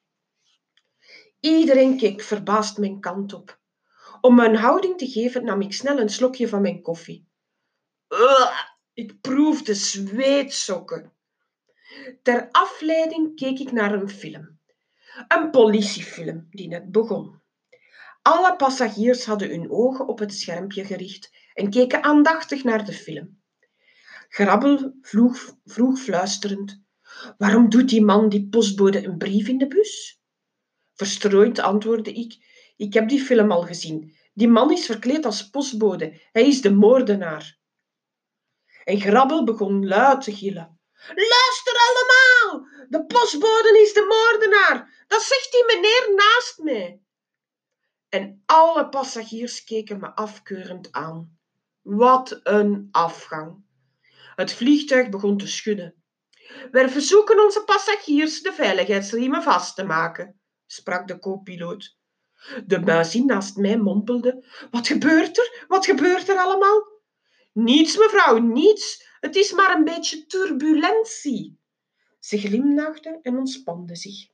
Iedereen 1.39 1.97
keek 1.97 2.21
verbaasd 2.21 2.77
mijn 2.77 2.99
kant 2.99 3.33
op. 3.33 3.59
Om 4.21 4.35
mijn 4.35 4.55
houding 4.55 4.97
te 4.97 5.07
geven 5.07 5.43
nam 5.43 5.61
ik 5.61 5.73
snel 5.73 5.99
een 5.99 6.09
slokje 6.09 6.47
van 6.47 6.61
mijn 6.61 6.81
koffie. 6.81 7.27
Ik 8.93 9.21
proefde 9.21 9.73
zweetsokken. 9.73 11.13
Ter 12.21 12.47
afleiding 12.51 13.35
keek 13.35 13.59
ik 13.59 13.71
naar 13.71 13.93
een 13.93 14.09
film. 14.09 14.59
Een 15.27 15.49
politiefilm 15.49 16.47
die 16.49 16.67
net 16.67 16.91
begon. 16.91 17.39
Alle 18.21 18.55
passagiers 18.55 19.25
hadden 19.25 19.49
hun 19.49 19.71
ogen 19.71 20.07
op 20.07 20.19
het 20.19 20.33
schermpje 20.33 20.85
gericht 20.85 21.31
en 21.53 21.69
keken 21.69 22.03
aandachtig 22.03 22.63
naar 22.63 22.85
de 22.85 22.93
film. 22.93 23.41
Grabbel 24.29 24.93
vroeg, 25.01 25.55
vroeg 25.65 25.99
fluisterend: 25.99 26.81
Waarom 27.37 27.69
doet 27.69 27.89
die 27.89 28.03
man 28.03 28.29
die 28.29 28.47
postbode 28.49 29.05
een 29.05 29.17
brief 29.17 29.47
in 29.47 29.57
de 29.57 29.67
bus? 29.67 30.21
Verstrooid 30.93 31.59
antwoordde 31.59 32.13
ik: 32.13 32.37
Ik 32.77 32.93
heb 32.93 33.09
die 33.09 33.21
film 33.21 33.51
al 33.51 33.61
gezien. 33.61 34.17
Die 34.33 34.47
man 34.47 34.71
is 34.71 34.85
verkleed 34.85 35.25
als 35.25 35.49
postbode. 35.49 36.21
Hij 36.31 36.47
is 36.47 36.61
de 36.61 36.71
moordenaar. 36.71 37.57
En 38.83 39.01
Grabbel 39.01 39.43
begon 39.43 39.87
luid 39.87 40.21
te 40.21 40.35
gillen. 40.35 40.79
Luister 41.07 41.75
allemaal! 41.87 42.67
De 42.89 43.05
postbode 43.05 43.79
is 43.81 43.93
de 43.93 44.05
moordenaar! 44.07 45.05
Dat 45.07 45.21
zegt 45.21 45.51
die 45.51 45.65
meneer 45.65 46.13
naast 46.15 46.57
mij. 46.57 47.01
En 48.09 48.43
alle 48.45 48.89
passagiers 48.89 49.63
keken 49.63 49.99
me 49.99 50.15
afkeurend 50.15 50.91
aan. 50.91 51.37
Wat 51.81 52.39
een 52.43 52.87
afgang. 52.91 53.63
Het 54.35 54.53
vliegtuig 54.53 55.09
begon 55.09 55.37
te 55.37 55.47
schudden. 55.47 55.93
Wij 56.71 56.89
verzoeken 56.89 57.43
onze 57.43 57.63
passagiers 57.63 58.41
de 58.41 58.53
veiligheidsriemen 58.53 59.43
vast 59.43 59.75
te 59.75 59.83
maken, 59.83 60.39
sprak 60.65 61.07
de 61.07 61.19
co-piloot. 61.19 61.97
De 62.65 62.79
muizie 62.79 63.25
naast 63.25 63.57
mij 63.57 63.77
mompelde. 63.77 64.45
Wat 64.71 64.87
gebeurt 64.87 65.37
er? 65.37 65.65
Wat 65.67 65.85
gebeurt 65.85 66.29
er 66.29 66.37
allemaal? 66.37 66.87
Niets, 67.53 67.97
mevrouw, 67.97 68.37
niets. 68.37 69.07
Het 69.19 69.35
is 69.35 69.51
maar 69.51 69.75
een 69.75 69.83
beetje 69.83 70.25
turbulentie. 70.25 71.59
Ze 72.19 72.37
glimlachte 72.37 73.19
en 73.21 73.37
ontspande 73.37 73.95
zich. 73.95 74.27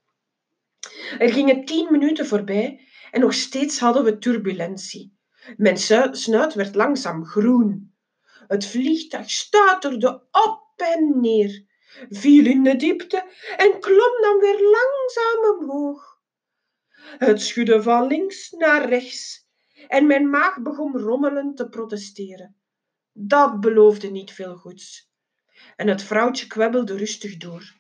Er 1.20 1.34
gingen 1.34 1.66
tien 1.66 1.92
minuten 1.92 2.28
voorbij 2.28 2.88
en 3.16 3.22
nog 3.22 3.34
steeds 3.34 3.80
hadden 3.80 4.04
we 4.04 4.18
turbulentie. 4.18 5.18
Mijn 5.58 5.78
snuit 6.12 6.54
werd 6.54 6.76
langzaam 6.76 7.26
groen. 7.26 7.96
Het 8.48 8.66
vliegtuig 8.66 9.30
stuiterde 9.30 10.28
op 10.32 10.74
en 10.76 11.20
neer, 11.22 11.66
viel 12.10 12.46
in 12.46 12.64
de 12.64 12.76
diepte 12.76 13.18
en 13.58 13.80
klom 13.80 14.22
dan 14.22 14.40
weer 14.40 14.60
langzaam 14.62 15.60
omhoog. 15.60 16.20
Het 17.18 17.42
schudde 17.42 17.82
van 17.82 18.08
links 18.08 18.52
naar 18.52 18.90
rechts 18.90 19.48
en 19.88 20.08
mijn 20.08 20.30
maag 20.30 20.62
begon 20.62 20.98
rommelend 20.98 21.58
te 21.58 21.70
protesteren. 21.70 22.56
Dat 23.12 23.60
beloofde 23.60 24.08
niet 24.08 24.32
veel 24.32 24.56
goeds. 24.56 25.12
En 25.76 25.88
het 25.88 26.04
vrouwtje 26.04 26.48
kwebbelde 26.48 26.98
rustig 26.98 27.38
door. 27.38 27.74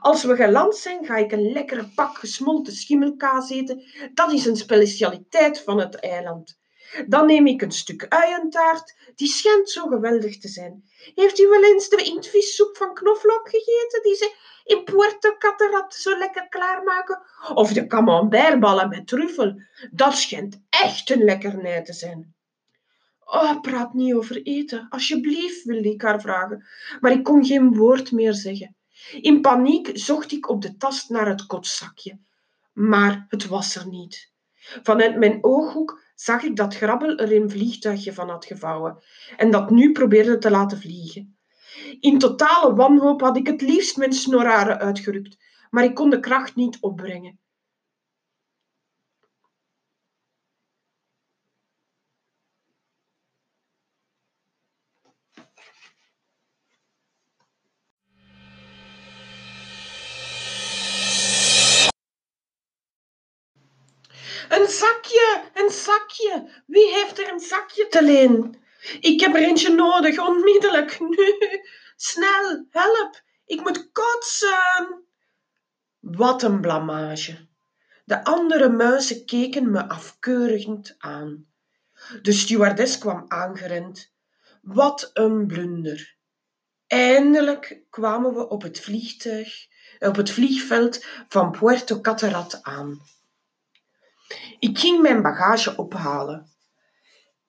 Als 0.00 0.24
we 0.24 0.36
geland 0.36 0.76
zijn, 0.76 1.04
ga 1.04 1.16
ik 1.16 1.32
een 1.32 1.52
lekkere 1.52 1.88
pak 1.94 2.18
gesmolten 2.18 2.72
schimmelkaas 2.72 3.50
eten. 3.50 3.82
Dat 4.14 4.32
is 4.32 4.46
een 4.46 4.56
specialiteit 4.56 5.60
van 5.60 5.80
het 5.80 5.94
eiland. 5.94 6.58
Dan 7.06 7.26
neem 7.26 7.46
ik 7.46 7.62
een 7.62 7.72
stuk 7.72 8.06
uientaart, 8.08 8.96
die 9.14 9.28
schijnt 9.28 9.70
zo 9.70 9.86
geweldig 9.86 10.38
te 10.38 10.48
zijn. 10.48 10.84
Heeft 11.14 11.38
u 11.38 11.48
wel 11.48 11.64
eens 11.64 11.88
de 11.88 12.02
inktvissoep 12.02 12.76
van 12.76 12.94
knoflook 12.94 13.48
gegeten, 13.48 14.02
die 14.02 14.14
ze 14.14 14.34
in 14.64 14.84
Puerto 14.84 15.36
Cataract 15.38 15.94
zo 15.94 16.18
lekker 16.18 16.48
klaarmaken? 16.48 17.22
Of 17.54 17.72
de 17.72 17.86
camembertballen 17.86 18.88
met 18.88 19.06
truffel? 19.06 19.60
Dat 19.90 20.16
schijnt 20.16 20.62
echt 20.70 21.10
een 21.10 21.24
lekkernij 21.24 21.82
te 21.82 21.92
zijn. 21.92 22.34
Oh, 23.24 23.60
praat 23.60 23.94
niet 23.94 24.14
over 24.14 24.42
eten, 24.42 24.86
alsjeblieft, 24.88 25.64
wilde 25.64 25.92
ik 25.92 26.02
haar 26.02 26.20
vragen, 26.20 26.64
maar 27.00 27.12
ik 27.12 27.24
kon 27.24 27.44
geen 27.44 27.74
woord 27.74 28.12
meer 28.12 28.34
zeggen. 28.34 28.75
In 29.20 29.40
paniek 29.40 29.90
zocht 29.92 30.32
ik 30.32 30.48
op 30.48 30.62
de 30.62 30.76
tast 30.76 31.10
naar 31.10 31.28
het 31.28 31.46
kotzakje, 31.46 32.18
maar 32.72 33.26
het 33.28 33.46
was 33.46 33.76
er 33.76 33.88
niet. 33.88 34.32
Vanuit 34.82 35.16
mijn 35.16 35.38
ooghoek 35.44 36.02
zag 36.14 36.42
ik 36.42 36.56
dat 36.56 36.76
Grabbel 36.76 37.16
er 37.16 37.32
een 37.32 37.50
vliegtuigje 37.50 38.12
van 38.12 38.28
had 38.28 38.44
gevouwen 38.44 39.02
en 39.36 39.50
dat 39.50 39.70
nu 39.70 39.92
probeerde 39.92 40.38
te 40.38 40.50
laten 40.50 40.80
vliegen. 40.80 41.36
In 42.00 42.18
totale 42.18 42.74
wanhoop 42.74 43.20
had 43.20 43.36
ik 43.36 43.46
het 43.46 43.60
liefst 43.60 43.96
mijn 43.96 44.12
snoraren 44.12 44.78
uitgerukt, 44.78 45.36
maar 45.70 45.84
ik 45.84 45.94
kon 45.94 46.10
de 46.10 46.20
kracht 46.20 46.54
niet 46.54 46.78
opbrengen. 46.80 47.38
Een 64.48 64.68
zakje, 64.68 65.42
een 65.54 65.70
zakje. 65.70 66.62
Wie 66.66 66.92
heeft 66.94 67.18
er 67.18 67.32
een 67.32 67.40
zakje 67.40 67.88
te 67.88 68.02
leen? 68.02 68.64
Ik 69.00 69.20
heb 69.20 69.34
er 69.34 69.42
eentje 69.42 69.74
nodig, 69.74 70.18
onmiddellijk, 70.18 71.00
nu. 71.16 71.34
Snel, 71.96 72.66
help, 72.70 73.22
ik 73.44 73.60
moet 73.60 73.92
kotsen. 73.92 75.04
Wat 76.00 76.42
een 76.42 76.60
blamage. 76.60 77.48
De 78.04 78.24
andere 78.24 78.68
muizen 78.68 79.26
keken 79.26 79.70
me 79.70 79.88
afkeurend 79.88 80.94
aan. 80.98 81.46
De 82.22 82.32
stewardess 82.32 82.98
kwam 82.98 83.24
aangerend. 83.28 84.12
Wat 84.62 85.10
een 85.12 85.46
blunder. 85.46 86.16
Eindelijk 86.86 87.82
kwamen 87.90 88.34
we 88.34 88.48
op 88.48 88.62
het 88.62 88.80
vliegtuig, 88.80 89.66
op 89.98 90.16
het 90.16 90.30
vliegveld 90.30 91.04
van 91.28 91.50
Puerto 91.50 92.00
Catarat 92.00 92.62
aan. 92.62 93.00
Ik 94.58 94.78
ging 94.78 95.00
mijn 95.00 95.22
bagage 95.22 95.76
ophalen. 95.76 96.50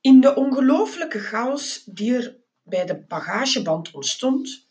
In 0.01 0.21
de 0.21 0.35
ongelooflijke 0.35 1.19
chaos 1.19 1.83
die 1.85 2.15
er 2.15 2.37
bij 2.63 2.85
de 2.85 3.05
bagageband 3.05 3.91
ontstond, 3.91 4.67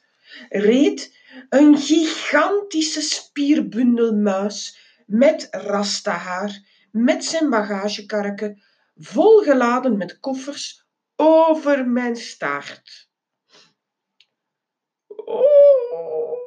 reed 0.49 1.17
een 1.49 1.79
gigantische 1.79 3.01
spierbundel 3.01 4.15
muis 4.15 4.79
met 5.07 5.49
rastahaar 5.51 6.65
met 6.91 7.25
zijn 7.25 7.51
bagagekarken 7.51 8.63
volgeladen 8.97 9.97
met 9.97 10.21
koffers 10.21 10.87
over 11.17 11.89
mijn 11.89 12.17
staart. 12.17 13.11
Oh, 15.07 16.39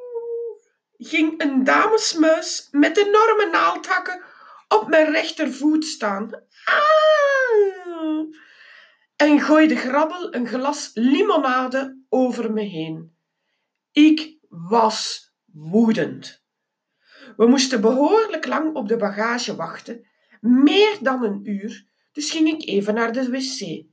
ging 0.98 1.42
een 1.42 1.64
damesmuis 1.64 2.68
met 2.70 2.96
enorme 2.96 3.48
naaldhakken 3.52 4.22
op 4.78 4.88
mijn 4.88 5.10
rechtervoet 5.10 5.84
staan. 5.84 6.30
Ah! 6.64 7.20
en 9.20 9.40
gooide 9.40 9.76
grabbel 9.76 10.34
een 10.34 10.46
glas 10.46 10.90
limonade 10.94 12.02
over 12.08 12.52
me 12.52 12.62
heen. 12.62 13.16
Ik 13.92 14.36
was 14.48 15.32
woedend. 15.44 16.42
We 17.36 17.46
moesten 17.46 17.80
behoorlijk 17.80 18.46
lang 18.46 18.74
op 18.74 18.88
de 18.88 18.96
bagage 18.96 19.56
wachten, 19.56 20.06
meer 20.40 20.98
dan 21.00 21.24
een 21.24 21.48
uur, 21.48 21.86
dus 22.12 22.30
ging 22.30 22.48
ik 22.48 22.68
even 22.68 22.94
naar 22.94 23.12
de 23.12 23.30
wc. 23.30 23.84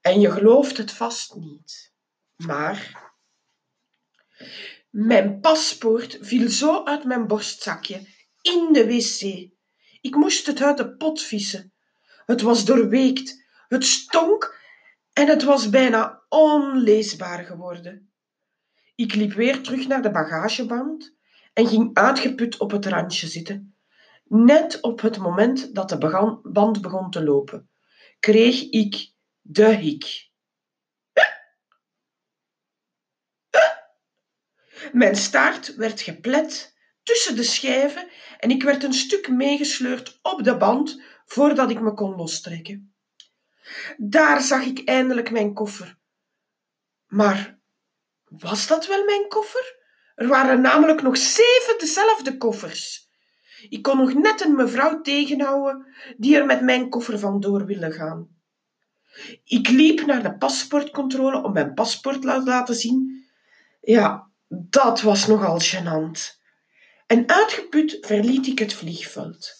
En 0.00 0.20
je 0.20 0.30
gelooft 0.30 0.76
het 0.76 0.92
vast 0.92 1.34
niet. 1.34 1.92
Maar 2.36 3.12
mijn 4.90 5.40
paspoort 5.40 6.18
viel 6.20 6.48
zo 6.48 6.84
uit 6.84 7.04
mijn 7.04 7.26
borstzakje 7.26 8.06
in 8.42 8.72
de 8.72 8.86
wc. 8.86 9.50
Ik 10.08 10.16
moest 10.16 10.46
het 10.46 10.62
uit 10.62 10.76
de 10.76 10.96
pot 10.96 11.22
vissen. 11.22 11.72
Het 12.26 12.40
was 12.40 12.64
doorweekt, 12.64 13.44
het 13.68 13.84
stonk 13.84 14.56
en 15.12 15.26
het 15.26 15.42
was 15.42 15.70
bijna 15.70 16.22
onleesbaar 16.28 17.44
geworden. 17.44 18.12
Ik 18.94 19.14
liep 19.14 19.32
weer 19.32 19.62
terug 19.62 19.86
naar 19.86 20.02
de 20.02 20.10
bagageband 20.10 21.14
en 21.52 21.66
ging 21.66 21.94
uitgeput 21.94 22.58
op 22.58 22.70
het 22.70 22.86
randje 22.86 23.26
zitten. 23.26 23.76
Net 24.24 24.80
op 24.80 25.00
het 25.00 25.18
moment 25.18 25.74
dat 25.74 25.88
de 25.88 26.38
band 26.42 26.80
begon 26.80 27.10
te 27.10 27.24
lopen, 27.24 27.70
kreeg 28.20 28.70
ik 28.70 29.12
de 29.40 29.74
hik. 29.74 30.30
Mijn 34.92 35.16
staart 35.16 35.74
werd 35.74 36.00
geplet 36.00 36.76
tussen 37.08 37.36
de 37.36 37.42
schijven 37.42 38.08
en 38.38 38.50
ik 38.50 38.62
werd 38.62 38.84
een 38.84 38.92
stuk 38.92 39.28
meegesleurd 39.28 40.18
op 40.22 40.44
de 40.44 40.56
band 40.56 41.02
voordat 41.24 41.70
ik 41.70 41.80
me 41.80 41.94
kon 41.94 42.16
lostrekken. 42.16 42.94
Daar 43.96 44.40
zag 44.40 44.64
ik 44.64 44.88
eindelijk 44.88 45.30
mijn 45.30 45.54
koffer. 45.54 45.98
Maar 47.06 47.58
was 48.24 48.66
dat 48.66 48.86
wel 48.86 49.04
mijn 49.04 49.28
koffer? 49.28 49.76
Er 50.14 50.28
waren 50.28 50.60
namelijk 50.60 51.02
nog 51.02 51.16
zeven 51.16 51.74
dezelfde 51.78 52.36
koffers. 52.36 53.08
Ik 53.68 53.82
kon 53.82 53.96
nog 53.96 54.14
net 54.14 54.44
een 54.44 54.54
mevrouw 54.54 55.00
tegenhouden 55.00 55.86
die 56.16 56.36
er 56.36 56.46
met 56.46 56.60
mijn 56.60 56.88
koffer 56.88 57.18
vandoor 57.18 57.64
wilde 57.64 57.92
gaan. 57.92 58.28
Ik 59.44 59.68
liep 59.68 60.06
naar 60.06 60.22
de 60.22 60.36
paspoortcontrole 60.36 61.42
om 61.42 61.52
mijn 61.52 61.74
paspoort 61.74 62.20
te 62.20 62.42
laten 62.44 62.74
zien. 62.74 63.24
Ja, 63.80 64.30
dat 64.48 65.00
was 65.00 65.26
nogal 65.26 65.60
gênant. 65.60 66.37
En 67.08 67.28
uitgeput 67.28 67.98
verliet 68.00 68.46
ik 68.46 68.58
het 68.58 68.74
vliegveld. 68.74 69.54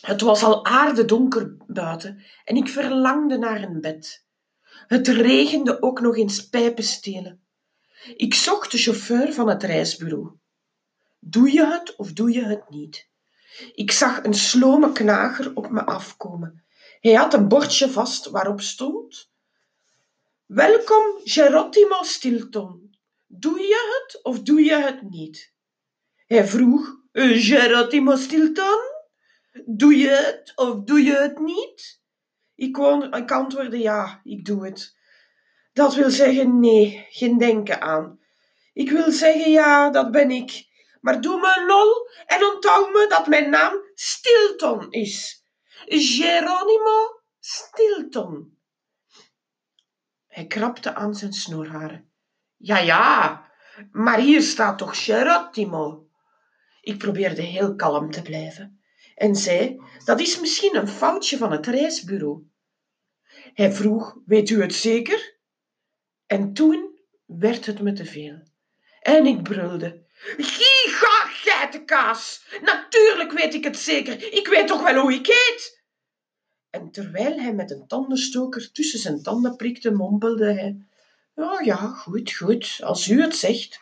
Het 0.00 0.20
was 0.20 0.42
al 0.42 0.64
aardedonker 0.64 1.56
buiten 1.66 2.24
en 2.44 2.56
ik 2.56 2.68
verlangde 2.68 3.38
naar 3.38 3.62
een 3.62 3.80
bed. 3.80 4.24
Het 4.86 5.08
regende 5.08 5.82
ook 5.82 6.00
nog 6.00 6.16
eens 6.16 6.48
pijpenstelen. 6.48 7.44
Ik 8.16 8.34
zocht 8.34 8.70
de 8.70 8.78
chauffeur 8.78 9.32
van 9.32 9.48
het 9.48 9.62
reisbureau. 9.62 10.30
Doe 11.18 11.52
je 11.52 11.66
het 11.66 11.96
of 11.96 12.12
doe 12.12 12.32
je 12.32 12.44
het 12.44 12.70
niet? 12.70 13.08
Ik 13.74 13.92
zag 13.92 14.24
een 14.24 14.34
slome 14.34 14.92
knager 14.92 15.54
op 15.54 15.70
me 15.70 15.84
afkomen. 15.84 16.64
Hij 17.00 17.14
had 17.14 17.34
een 17.34 17.48
bordje 17.48 17.90
vast 17.90 18.30
waarop 18.30 18.60
stond: 18.60 19.30
Welkom, 20.46 21.20
Gerottimo 21.24 22.02
Stilton. 22.02 22.96
Doe 23.26 23.60
je 23.60 23.98
het 23.98 24.22
of 24.22 24.40
doe 24.40 24.60
je 24.60 24.76
het 24.76 25.10
niet? 25.10 25.56
Hij 26.28 26.46
vroeg: 26.46 26.96
Gerottimo 27.12 28.16
Stilton, 28.16 28.80
doe 29.66 29.96
je 29.96 30.08
het 30.08 30.52
of 30.54 30.84
doe 30.84 31.02
je 31.02 31.14
het 31.14 31.38
niet? 31.38 32.00
Ik, 32.54 32.76
ik 33.10 33.32
antwoordde 33.32 33.78
ja, 33.78 34.20
ik 34.24 34.44
doe 34.44 34.64
het. 34.64 34.96
Dat 35.72 35.94
wil 35.94 36.10
zeggen 36.10 36.60
nee, 36.60 37.06
geen 37.10 37.38
denken 37.38 37.80
aan. 37.80 38.20
Ik 38.72 38.90
wil 38.90 39.10
zeggen 39.10 39.50
ja, 39.50 39.90
dat 39.90 40.10
ben 40.10 40.30
ik. 40.30 40.66
Maar 41.00 41.20
doe 41.20 41.40
me 41.40 41.64
lol 41.66 42.08
en 42.26 42.54
onthoud 42.54 42.92
me 42.92 43.06
dat 43.08 43.26
mijn 43.26 43.50
naam 43.50 43.74
Stilton 43.94 44.90
is. 44.90 45.44
Geronimo 45.86 47.22
Stilton. 47.40 48.58
Hij 50.26 50.46
krabde 50.46 50.94
aan 50.94 51.14
zijn 51.14 51.32
snorharen. 51.32 52.12
Ja, 52.56 52.78
ja, 52.78 53.44
maar 53.92 54.18
hier 54.18 54.42
staat 54.42 54.78
toch 54.78 55.04
Gerottimo? 55.04 56.07
Ik 56.80 56.98
probeerde 56.98 57.42
heel 57.42 57.74
kalm 57.76 58.10
te 58.10 58.22
blijven 58.22 58.80
en 59.14 59.36
zei: 59.36 59.80
Dat 60.04 60.20
is 60.20 60.40
misschien 60.40 60.76
een 60.76 60.88
foutje 60.88 61.36
van 61.36 61.52
het 61.52 61.66
reisbureau. 61.66 62.42
Hij 63.54 63.72
vroeg: 63.72 64.18
Weet 64.26 64.50
u 64.50 64.62
het 64.62 64.74
zeker? 64.74 65.36
En 66.26 66.52
toen 66.52 66.98
werd 67.26 67.66
het 67.66 67.80
me 67.80 67.92
te 67.92 68.04
veel. 68.04 68.42
En 69.00 69.26
ik 69.26 69.42
brulde. 69.42 70.06
Giga 70.36 71.26
geitenkaas! 71.26 72.44
Natuurlijk 72.62 73.32
weet 73.32 73.54
ik 73.54 73.64
het 73.64 73.76
zeker. 73.76 74.32
Ik 74.32 74.48
weet 74.48 74.66
toch 74.66 74.82
wel 74.82 75.00
hoe 75.00 75.12
ik 75.12 75.26
heet? 75.26 75.82
En 76.70 76.90
terwijl 76.90 77.38
hij 77.38 77.52
met 77.52 77.70
een 77.70 77.86
tandenstoker 77.86 78.72
tussen 78.72 78.98
zijn 78.98 79.22
tanden 79.22 79.56
prikte, 79.56 79.90
mompelde 79.90 80.52
hij. 80.52 80.86
Oh 81.34 81.60
ja, 81.60 81.76
goed, 81.76 82.32
goed, 82.32 82.78
als 82.82 83.08
u 83.08 83.20
het 83.20 83.36
zegt. 83.36 83.80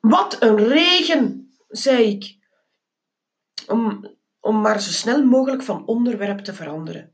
Wat 0.00 0.42
een 0.42 0.56
regen, 0.68 1.52
zei 1.68 2.04
ik, 2.04 2.38
om, 3.66 4.16
om 4.40 4.60
maar 4.60 4.80
zo 4.80 4.90
snel 4.90 5.24
mogelijk 5.24 5.62
van 5.62 5.86
onderwerp 5.86 6.38
te 6.38 6.54
veranderen. 6.54 7.12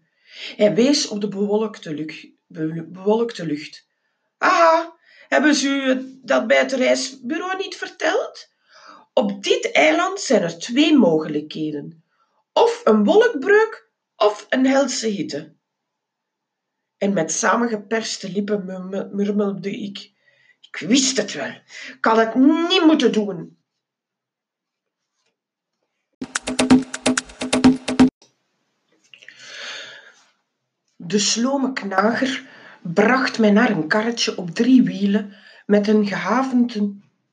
Hij 0.56 0.74
wees 0.74 1.08
op 1.08 1.20
de 1.20 1.28
bewolkte 1.28 1.94
lucht 1.94 2.34
bewolkte 2.46 3.46
lucht. 3.46 3.86
Aha, 4.38 4.96
hebben 5.28 5.54
ze 5.54 5.68
u 5.68 6.20
dat 6.22 6.46
bij 6.46 6.58
het 6.58 6.72
reisbureau 6.72 7.56
niet 7.56 7.76
verteld? 7.76 8.48
Op 9.12 9.42
dit 9.42 9.72
eiland 9.72 10.20
zijn 10.20 10.42
er 10.42 10.58
twee 10.58 10.98
mogelijkheden. 10.98 12.04
Of 12.52 12.80
een 12.84 13.04
wolkbreuk 13.04 13.90
of 14.16 14.46
een 14.48 14.66
helse 14.66 15.06
hitte. 15.06 15.54
En 16.98 17.12
met 17.12 17.32
samengeperste 17.32 18.32
lippen 18.32 18.88
murmelde 19.12 19.70
ik. 19.70 20.14
Ik 20.70 20.88
wist 20.88 21.16
het 21.16 21.32
wel. 21.32 21.50
Ik 21.96 22.04
had 22.04 22.16
het 22.16 22.34
niet 22.34 22.84
moeten 22.84 23.12
doen. 23.12 23.58
De 30.96 31.18
slome 31.18 31.72
knager 31.72 32.48
bracht 32.82 33.38
mij 33.38 33.50
naar 33.50 33.70
een 33.70 33.88
karretje 33.88 34.36
op 34.36 34.50
drie 34.50 34.82
wielen 34.82 35.36
met 35.66 35.88
een 35.88 36.06
gehavend, 36.06 36.80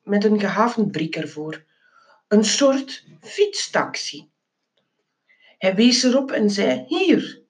met 0.04 0.24
een 0.24 0.40
gehavend 0.40 0.92
brik 0.92 1.16
ervoor. 1.16 1.64
Een 2.28 2.46
soort 2.46 3.06
fietstaxi. 3.22 4.32
Hij 5.58 5.76
wees 5.76 6.04
erop 6.04 6.32
en 6.32 6.50
zei: 6.50 6.86
Hier. 6.88 7.42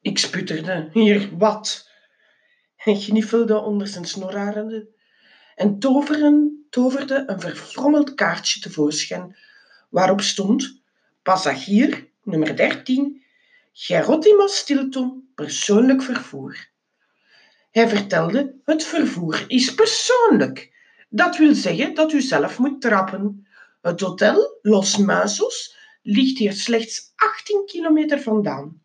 Ik 0.00 0.18
sputterde: 0.18 0.88
Hier, 0.92 1.36
wat? 1.36 1.90
Hij 2.82 2.94
gniffelde 2.94 3.58
onder 3.60 3.86
zijn 3.86 4.04
snorrarende 4.04 4.88
en 5.54 5.78
toveren, 5.78 6.66
toverde 6.70 7.24
een 7.26 7.40
verfrommeld 7.40 8.14
kaartje 8.14 8.60
tevoorschijn 8.60 9.36
waarop 9.90 10.20
stond: 10.20 10.82
Passagier 11.22 12.08
nummer 12.22 12.56
13 12.56 13.24
Gerottimo 13.72 14.46
Stilton, 14.46 15.30
persoonlijk 15.34 16.02
vervoer. 16.02 16.68
Hij 17.70 17.88
vertelde, 17.88 18.54
het 18.64 18.84
vervoer 18.84 19.44
is 19.46 19.74
persoonlijk. 19.74 20.74
Dat 21.08 21.36
wil 21.36 21.54
zeggen 21.54 21.94
dat 21.94 22.12
u 22.12 22.20
zelf 22.20 22.58
moet 22.58 22.80
trappen. 22.80 23.46
Het 23.82 24.00
hotel 24.00 24.58
Los 24.62 24.96
Muisos 24.96 25.76
ligt 26.02 26.38
hier 26.38 26.52
slechts 26.52 27.12
18 27.14 27.66
kilometer 27.66 28.20
vandaan. 28.20 28.82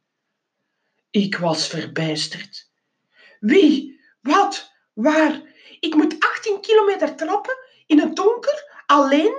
Ik 1.10 1.38
was 1.38 1.67
verbijsterd. 1.67 2.66
Wie? 3.39 4.00
Wat? 4.21 4.71
Waar? 4.93 5.41
Ik 5.80 5.95
moet 5.95 6.15
18 6.19 6.62
kilometer 6.62 7.15
trappen 7.15 7.58
in 7.86 8.00
het 8.00 8.15
donker, 8.15 8.84
alleen, 8.86 9.34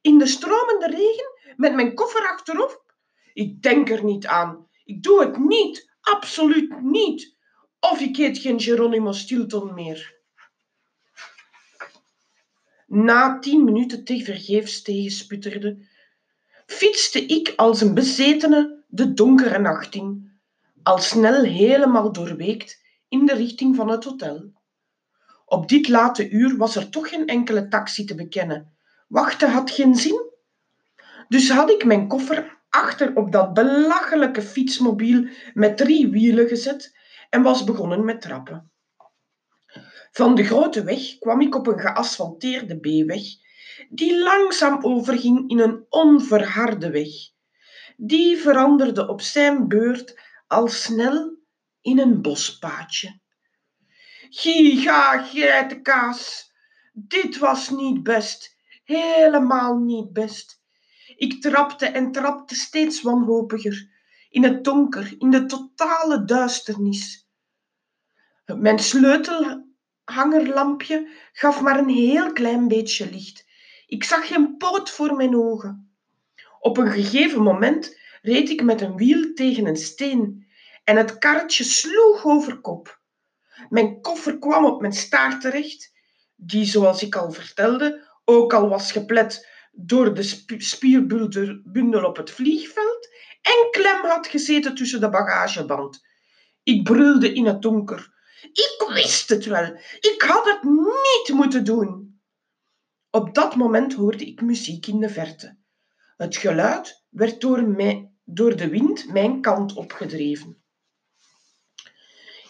in 0.00 0.18
de 0.18 0.26
stromende 0.26 0.86
regen, 0.86 1.54
met 1.56 1.74
mijn 1.74 1.94
koffer 1.94 2.28
achterop? 2.28 2.94
Ik 3.32 3.62
denk 3.62 3.90
er 3.90 4.04
niet 4.04 4.26
aan. 4.26 4.68
Ik 4.84 5.02
doe 5.02 5.20
het 5.20 5.38
niet, 5.38 5.90
absoluut 6.00 6.82
niet. 6.82 7.36
Of 7.80 8.00
ik 8.00 8.16
heet 8.16 8.38
geen 8.38 8.60
Geronimo 8.60 9.12
Stilton 9.12 9.74
meer. 9.74 10.18
Na 12.86 13.38
tien 13.38 13.64
minuten 13.64 14.04
tevergeefs 14.04 14.82
tegensputterde, 14.82 15.86
fietste 16.66 17.26
ik 17.26 17.52
als 17.56 17.80
een 17.80 17.94
bezetene 17.94 18.84
de 18.88 19.12
donkere 19.12 19.58
nacht 19.58 19.94
in, 19.94 20.40
al 20.82 20.98
snel 20.98 21.42
helemaal 21.42 22.12
doorweekt 22.12 22.80
in 23.10 23.26
de 23.26 23.34
richting 23.34 23.76
van 23.76 23.88
het 23.88 24.04
hotel. 24.04 24.52
Op 25.44 25.68
dit 25.68 25.88
late 25.88 26.30
uur 26.30 26.56
was 26.56 26.76
er 26.76 26.90
toch 26.90 27.08
geen 27.08 27.26
enkele 27.26 27.68
taxi 27.68 28.04
te 28.04 28.14
bekennen. 28.14 28.76
Wachten 29.08 29.50
had 29.50 29.70
geen 29.70 29.94
zin. 29.94 30.30
Dus 31.28 31.50
had 31.50 31.70
ik 31.70 31.84
mijn 31.84 32.08
koffer 32.08 32.58
achter 32.68 33.16
op 33.16 33.32
dat 33.32 33.54
belachelijke 33.54 34.42
fietsmobiel 34.42 35.28
met 35.54 35.76
drie 35.76 36.10
wielen 36.10 36.48
gezet 36.48 36.96
en 37.30 37.42
was 37.42 37.64
begonnen 37.64 38.04
met 38.04 38.20
trappen. 38.20 38.70
Van 40.10 40.34
de 40.34 40.44
grote 40.44 40.84
weg 40.84 41.18
kwam 41.18 41.40
ik 41.40 41.54
op 41.54 41.66
een 41.66 41.78
geasfalteerde 41.78 42.76
B-weg, 42.76 43.22
die 43.88 44.18
langzaam 44.22 44.84
overging 44.84 45.50
in 45.50 45.58
een 45.58 45.86
onverharde 45.88 46.90
weg. 46.90 47.08
Die 47.96 48.36
veranderde 48.36 49.08
op 49.08 49.20
zijn 49.20 49.68
beurt 49.68 50.20
al 50.46 50.68
snel 50.68 51.39
in 51.80 51.98
een 51.98 52.22
bospaadje. 52.22 53.20
Giga 54.30 55.22
geitenkaas, 55.22 56.52
dit 56.92 57.38
was 57.38 57.70
niet 57.70 58.02
best, 58.02 58.56
helemaal 58.84 59.76
niet 59.76 60.12
best. 60.12 60.62
Ik 61.16 61.42
trapte 61.42 61.86
en 61.86 62.12
trapte 62.12 62.54
steeds 62.54 63.02
wanhopiger, 63.02 63.88
in 64.30 64.44
het 64.44 64.64
donker, 64.64 65.14
in 65.18 65.30
de 65.30 65.46
totale 65.46 66.24
duisternis. 66.24 67.28
Mijn 68.44 68.78
sleutelhangerlampje 68.78 71.08
gaf 71.32 71.60
maar 71.60 71.78
een 71.78 71.88
heel 71.88 72.32
klein 72.32 72.68
beetje 72.68 73.10
licht. 73.10 73.48
Ik 73.86 74.04
zag 74.04 74.26
geen 74.26 74.56
poot 74.56 74.90
voor 74.90 75.14
mijn 75.14 75.36
ogen. 75.36 75.94
Op 76.58 76.78
een 76.78 76.90
gegeven 76.90 77.42
moment 77.42 77.98
reed 78.22 78.50
ik 78.50 78.62
met 78.62 78.80
een 78.80 78.96
wiel 78.96 79.34
tegen 79.34 79.66
een 79.66 79.76
steen 79.76 80.48
en 80.84 80.96
het 80.96 81.18
karretje 81.18 81.64
sloeg 81.64 82.24
over 82.24 82.60
kop. 82.60 83.00
Mijn 83.68 84.00
koffer 84.00 84.38
kwam 84.38 84.64
op 84.64 84.80
mijn 84.80 84.92
staart 84.92 85.40
terecht, 85.40 85.92
die, 86.36 86.64
zoals 86.64 87.02
ik 87.02 87.14
al 87.16 87.32
vertelde, 87.32 88.08
ook 88.24 88.54
al 88.54 88.68
was 88.68 88.92
geplet 88.92 89.48
door 89.72 90.14
de 90.14 90.22
spierbundel 90.58 92.04
op 92.04 92.16
het 92.16 92.30
vliegveld 92.30 93.08
en 93.42 93.70
klem 93.70 94.04
had 94.04 94.26
gezeten 94.26 94.74
tussen 94.74 95.00
de 95.00 95.08
bagageband. 95.08 96.06
Ik 96.62 96.82
brulde 96.82 97.32
in 97.32 97.46
het 97.46 97.62
donker. 97.62 98.18
Ik 98.42 98.84
wist 98.94 99.28
het 99.28 99.44
wel. 99.44 99.78
Ik 100.00 100.22
had 100.26 100.44
het 100.44 100.62
niet 100.62 101.36
moeten 101.36 101.64
doen. 101.64 102.20
Op 103.10 103.34
dat 103.34 103.56
moment 103.56 103.94
hoorde 103.94 104.26
ik 104.26 104.40
muziek 104.40 104.86
in 104.86 105.00
de 105.00 105.08
verte. 105.08 105.58
Het 106.16 106.36
geluid 106.36 107.04
werd 107.08 107.40
door, 107.40 107.62
mij, 107.62 108.10
door 108.24 108.56
de 108.56 108.68
wind 108.68 109.12
mijn 109.12 109.40
kant 109.40 109.74
opgedreven. 109.74 110.62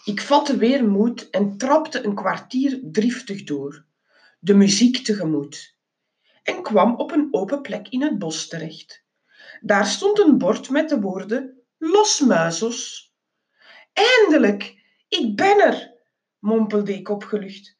Ik 0.05 0.21
vatte 0.21 0.57
weer 0.57 0.89
moed 0.89 1.29
en 1.29 1.57
trapte 1.57 2.05
een 2.05 2.15
kwartier 2.15 2.79
driftig 2.83 3.43
door, 3.43 3.85
de 4.39 4.53
muziek 4.53 4.97
tegemoet, 4.97 5.77
en 6.43 6.61
kwam 6.61 6.95
op 6.95 7.11
een 7.11 7.27
open 7.31 7.61
plek 7.61 7.87
in 7.87 8.01
het 8.01 8.19
bos 8.19 8.47
terecht. 8.47 9.03
Daar 9.59 9.85
stond 9.85 10.19
een 10.19 10.37
bord 10.37 10.69
met 10.69 10.89
de 10.89 10.99
woorden 10.99 11.61
Los 11.77 12.19
Muizos. 12.19 13.13
Eindelijk, 13.93 14.75
ik 15.07 15.35
ben 15.35 15.59
er, 15.59 15.93
mompelde 16.39 16.93
ik 16.93 17.09
opgelucht. 17.09 17.77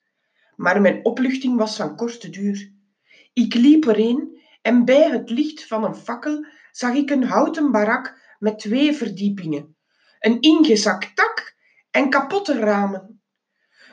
Maar 0.56 0.82
mijn 0.82 1.06
opluchting 1.06 1.58
was 1.58 1.76
van 1.76 1.96
korte 1.96 2.30
duur. 2.30 2.74
Ik 3.34 3.54
liep 3.54 3.86
erheen 3.86 4.42
en 4.62 4.86
bij 4.86 5.10
het 5.10 5.30
licht 5.30 5.68
van 5.68 5.84
een 5.84 5.96
fakkel 5.96 6.46
zag 6.72 6.94
ik 6.94 7.10
een 7.10 7.24
houten 7.24 7.72
barak 7.72 8.36
met 8.40 8.60
twee 8.60 8.94
verdiepingen, 8.94 9.76
een 10.20 10.40
ingezakt 10.40 11.16
dak 11.16 11.60
en 11.92 12.10
kapotte 12.10 12.60
ramen. 12.60 13.22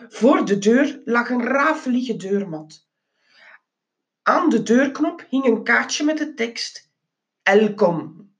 Voor 0.08 0.44
de 0.44 0.58
deur 0.58 1.00
lag 1.04 1.30
een 1.30 1.44
rafelige 1.44 2.16
deurmat. 2.16 2.86
Aan 4.22 4.48
de 4.48 4.62
deurknop 4.62 5.26
hing 5.28 5.44
een 5.44 5.64
kaartje 5.64 6.04
met 6.04 6.18
de 6.18 6.34
tekst 6.34 6.90
Elkom. 7.42 8.32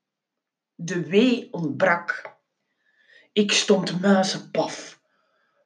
De 0.74 1.08
W 1.08 1.44
ontbrak. 1.54 2.36
Ik 3.32 3.52
stond 3.52 4.00
muizenpaf. 4.00 5.00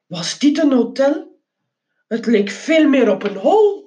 Was 0.05 0.39
dit 0.39 0.57
een 0.57 0.71
hotel? 0.71 1.41
Het 2.07 2.25
leek 2.25 2.49
veel 2.49 2.89
meer 2.89 3.11
op 3.11 3.23
een 3.23 3.35
hol. 3.35 3.82